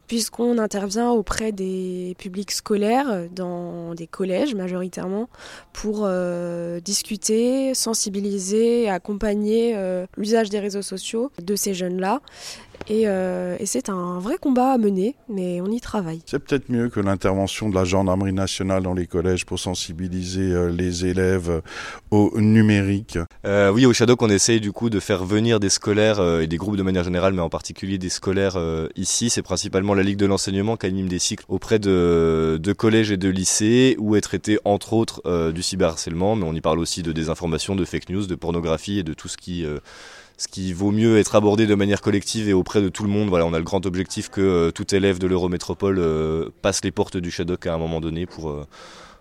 puisqu'on 0.07 0.57
intervient 0.57 1.11
auprès 1.11 1.51
des 1.51 2.15
publics 2.17 2.51
scolaires, 2.51 3.25
dans 3.31 3.93
des 3.93 4.07
collèges 4.07 4.55
majoritairement, 4.55 5.29
pour 5.73 6.01
euh, 6.03 6.79
discuter, 6.79 7.73
sensibiliser, 7.73 8.89
accompagner 8.89 9.73
euh, 9.75 10.05
l'usage 10.15 10.49
des 10.49 10.59
réseaux 10.59 10.81
sociaux 10.81 11.31
de 11.41 11.55
ces 11.55 11.73
jeunes-là 11.73 12.21
euh, 12.89 13.57
et, 13.59 13.65
c'est 13.65 13.89
un 13.89 14.19
vrai 14.19 14.37
combat 14.37 14.73
à 14.73 14.77
mener, 14.77 15.15
mais 15.29 15.61
on 15.61 15.67
y 15.67 15.81
travaille. 15.81 16.21
C'est 16.25 16.39
peut-être 16.39 16.69
mieux 16.69 16.89
que 16.89 16.99
l'intervention 16.99 17.69
de 17.69 17.75
la 17.75 17.83
gendarmerie 17.83 18.33
nationale 18.33 18.83
dans 18.83 18.93
les 18.93 19.07
collèges 19.07 19.45
pour 19.45 19.59
sensibiliser 19.59 20.51
euh, 20.51 20.69
les 20.69 21.05
élèves 21.05 21.49
euh, 21.49 21.61
au 22.11 22.39
numérique. 22.39 23.19
oui, 23.45 23.85
au 23.85 23.93
Shadow, 23.93 24.15
on 24.19 24.29
essaye 24.29 24.61
du 24.61 24.71
coup 24.71 24.89
de 24.89 24.99
faire 24.99 25.25
venir 25.25 25.59
des 25.59 25.69
scolaires 25.69 26.21
et 26.41 26.47
des 26.47 26.57
groupes 26.57 26.77
de 26.77 26.83
manière 26.83 27.03
générale, 27.03 27.33
mais 27.33 27.41
en 27.41 27.49
particulier 27.49 27.97
des 27.97 28.09
scolaires 28.09 28.57
ici. 28.95 29.29
C'est 29.29 29.41
principalement 29.41 29.93
la 29.93 30.03
Ligue 30.03 30.17
de 30.17 30.25
l'enseignement 30.25 30.77
qui 30.77 30.85
anime 30.85 31.07
des 31.07 31.19
cycles 31.19 31.45
auprès 31.47 31.79
de, 31.79 32.59
de 32.61 32.73
collèges 32.73 33.11
et 33.11 33.17
de 33.17 33.29
lycées 33.29 33.95
où 33.99 34.15
est 34.15 34.21
traité 34.21 34.59
entre 34.63 34.93
autres 34.93 35.51
du 35.51 35.61
cyberharcèlement, 35.61 36.35
mais 36.35 36.45
on 36.45 36.53
y 36.53 36.61
parle 36.61 36.79
aussi 36.79 37.03
de 37.03 37.11
désinformation, 37.11 37.75
de 37.75 37.85
fake 37.85 38.09
news, 38.09 38.25
de 38.25 38.35
pornographie 38.35 38.99
et 38.99 39.03
de 39.03 39.13
tout 39.13 39.27
ce 39.27 39.37
qui 39.37 39.65
ce 40.37 40.47
qui 40.47 40.71
vaut 40.71 40.91
mieux 40.91 41.17
être 41.17 41.35
abordé 41.35 41.65
de 41.65 41.75
manière 41.75 42.01
collective 42.01 42.47
et 42.47 42.53
auprès 42.53 42.81
de 42.81 42.89
tout 42.89 43.03
le 43.03 43.09
monde. 43.09 43.29
Voilà, 43.29 43.45
on 43.45 43.53
a 43.53 43.57
le 43.57 43.63
grand 43.63 43.85
objectif 43.85 44.29
que 44.29 44.41
euh, 44.41 44.71
tout 44.71 44.93
élève 44.93 45.17
de 45.19 45.27
l'Eurométropole 45.27 45.97
euh, 45.99 46.49
passe 46.61 46.83
les 46.83 46.91
portes 46.91 47.17
du 47.17 47.31
Shadok 47.31 47.65
à 47.65 47.73
un 47.73 47.77
moment 47.77 47.99
donné 47.99 48.27
pour, 48.27 48.49
euh, 48.49 48.67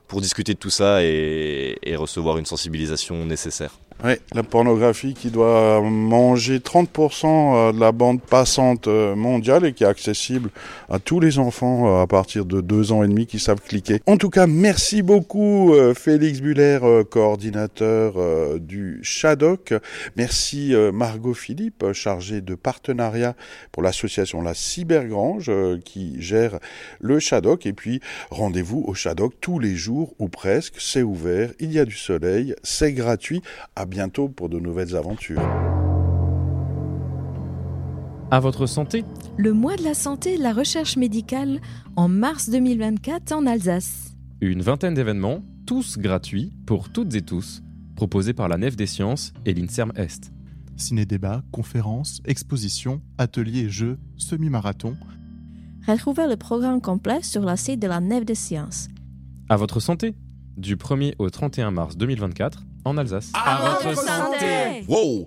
pour 0.09 0.21
discuter 0.21 0.53
de 0.53 0.59
tout 0.59 0.71
ça 0.71 1.03
et 1.03 1.97
recevoir 1.97 2.37
une 2.39 2.47
sensibilisation 2.47 3.25
nécessaire. 3.25 3.73
Oui, 4.05 4.13
la 4.35 4.43
pornographie 4.43 5.15
qui 5.15 5.31
doit 5.31 5.81
manger 5.81 6.59
30% 6.59 7.25
euh, 7.27 7.73
de 7.73 7.81
la 7.81 7.93
bande 7.93 8.21
passante 8.21 8.89
euh, 8.89 9.17
mondiale 9.17 9.65
et 9.65 9.73
qui 9.73 9.85
est 9.85 9.87
accessible 9.87 10.51
à 10.91 10.99
tous 10.99 11.19
les 11.19 11.39
enfants 11.39 11.89
euh, 11.89 12.03
à 12.03 12.07
partir 12.07 12.45
de 12.45 12.61
deux 12.61 12.93
ans 12.93 13.03
et 13.03 13.09
demi 13.09 13.27
qui 13.27 13.39
savent 13.39 13.63
cliquer. 13.63 14.03
En 14.07 14.19
tout 14.19 14.29
cas, 14.29 14.47
merci 14.47 15.01
beaucoup 15.01 15.75
Félix 15.95 16.41
Buller, 16.41 16.79
coordinateur 17.11 18.15
du 18.61 19.01
Shadok. 19.03 19.75
Merci 20.17 20.75
Margot 20.93 21.35
Philippe, 21.35 21.93
chargée 21.93 22.41
de 22.41 22.55
partenariat 22.55 23.35
pour 23.73 23.83
l'association 23.83 24.43
La 24.43 24.55
Cybergrange 24.55 25.51
qui 25.85 26.21
gère 26.21 26.59
le 27.01 27.19
Shadok. 27.19 27.67
Et 27.67 27.73
puis, 27.73 28.01
rendez-vous 28.31 28.85
au 28.87 28.95
Shadok 28.95 29.33
tous 29.41 29.59
les 29.59 29.75
jours 29.75 30.15
ou 30.19 30.29
presque. 30.29 30.75
C'est 30.79 31.03
ouvert, 31.03 31.51
il 31.61 31.73
y 31.73 31.79
a 31.79 31.85
du 31.85 31.97
soleil, 31.97 32.55
c'est 32.63 32.93
gratuit 32.93 33.43
bientôt 33.87 34.29
pour 34.29 34.49
de 34.49 34.59
nouvelles 34.59 34.97
aventures. 34.97 35.43
À 38.31 38.41
votre 38.41 38.67
santé 38.67 39.05
Le 39.37 39.53
mois 39.53 39.77
de 39.77 39.85
la 39.85 39.95
santé 39.95 40.35
et 40.35 40.39
de 40.39 40.43
la 40.43 40.53
recherche 40.53 40.97
médicale 40.97 41.61
en 41.95 42.09
mars 42.09 42.51
2024 42.51 43.33
en 43.33 43.47
Alsace. 43.47 44.17
Une 44.41 44.63
vingtaine 44.63 44.95
d'événements, 44.95 45.43
tous 45.65 45.97
gratuits 45.97 46.53
pour 46.67 46.91
toutes 46.91 47.15
et 47.15 47.23
tous, 47.23 47.63
proposés 47.95 48.35
par 48.35 48.49
la 48.49 48.59
Nef 48.59 48.75
des 48.75 48.87
Sciences 48.87 49.33
et 49.45 49.55
l'INSERM 49.55 49.93
Est. 49.95 50.33
Ciné-débat, 50.77 51.43
conférences, 51.53 52.21
expositions, 52.25 53.01
ateliers, 53.17 53.69
jeux, 53.69 53.97
semi-marathon. 54.17 54.97
Retrouvez 55.87 56.27
le 56.29 56.37
programme 56.37 56.81
complet 56.81 57.23
sur 57.23 57.43
la 57.43 57.57
site 57.57 57.81
de 57.81 57.87
la 57.87 58.01
Nef 58.01 58.25
des 58.25 58.35
Sciences. 58.35 58.89
À 59.49 59.57
votre 59.57 59.79
santé 59.79 60.15
Du 60.57 60.75
1er 60.75 61.15
au 61.19 61.31
31 61.31 61.71
mars 61.71 61.97
2024 61.97 62.65
en 62.87 62.97
Alsace. 62.99 63.33
À, 63.35 63.81
votre 63.83 64.01
santé. 64.01 64.85
Wow 64.89 65.25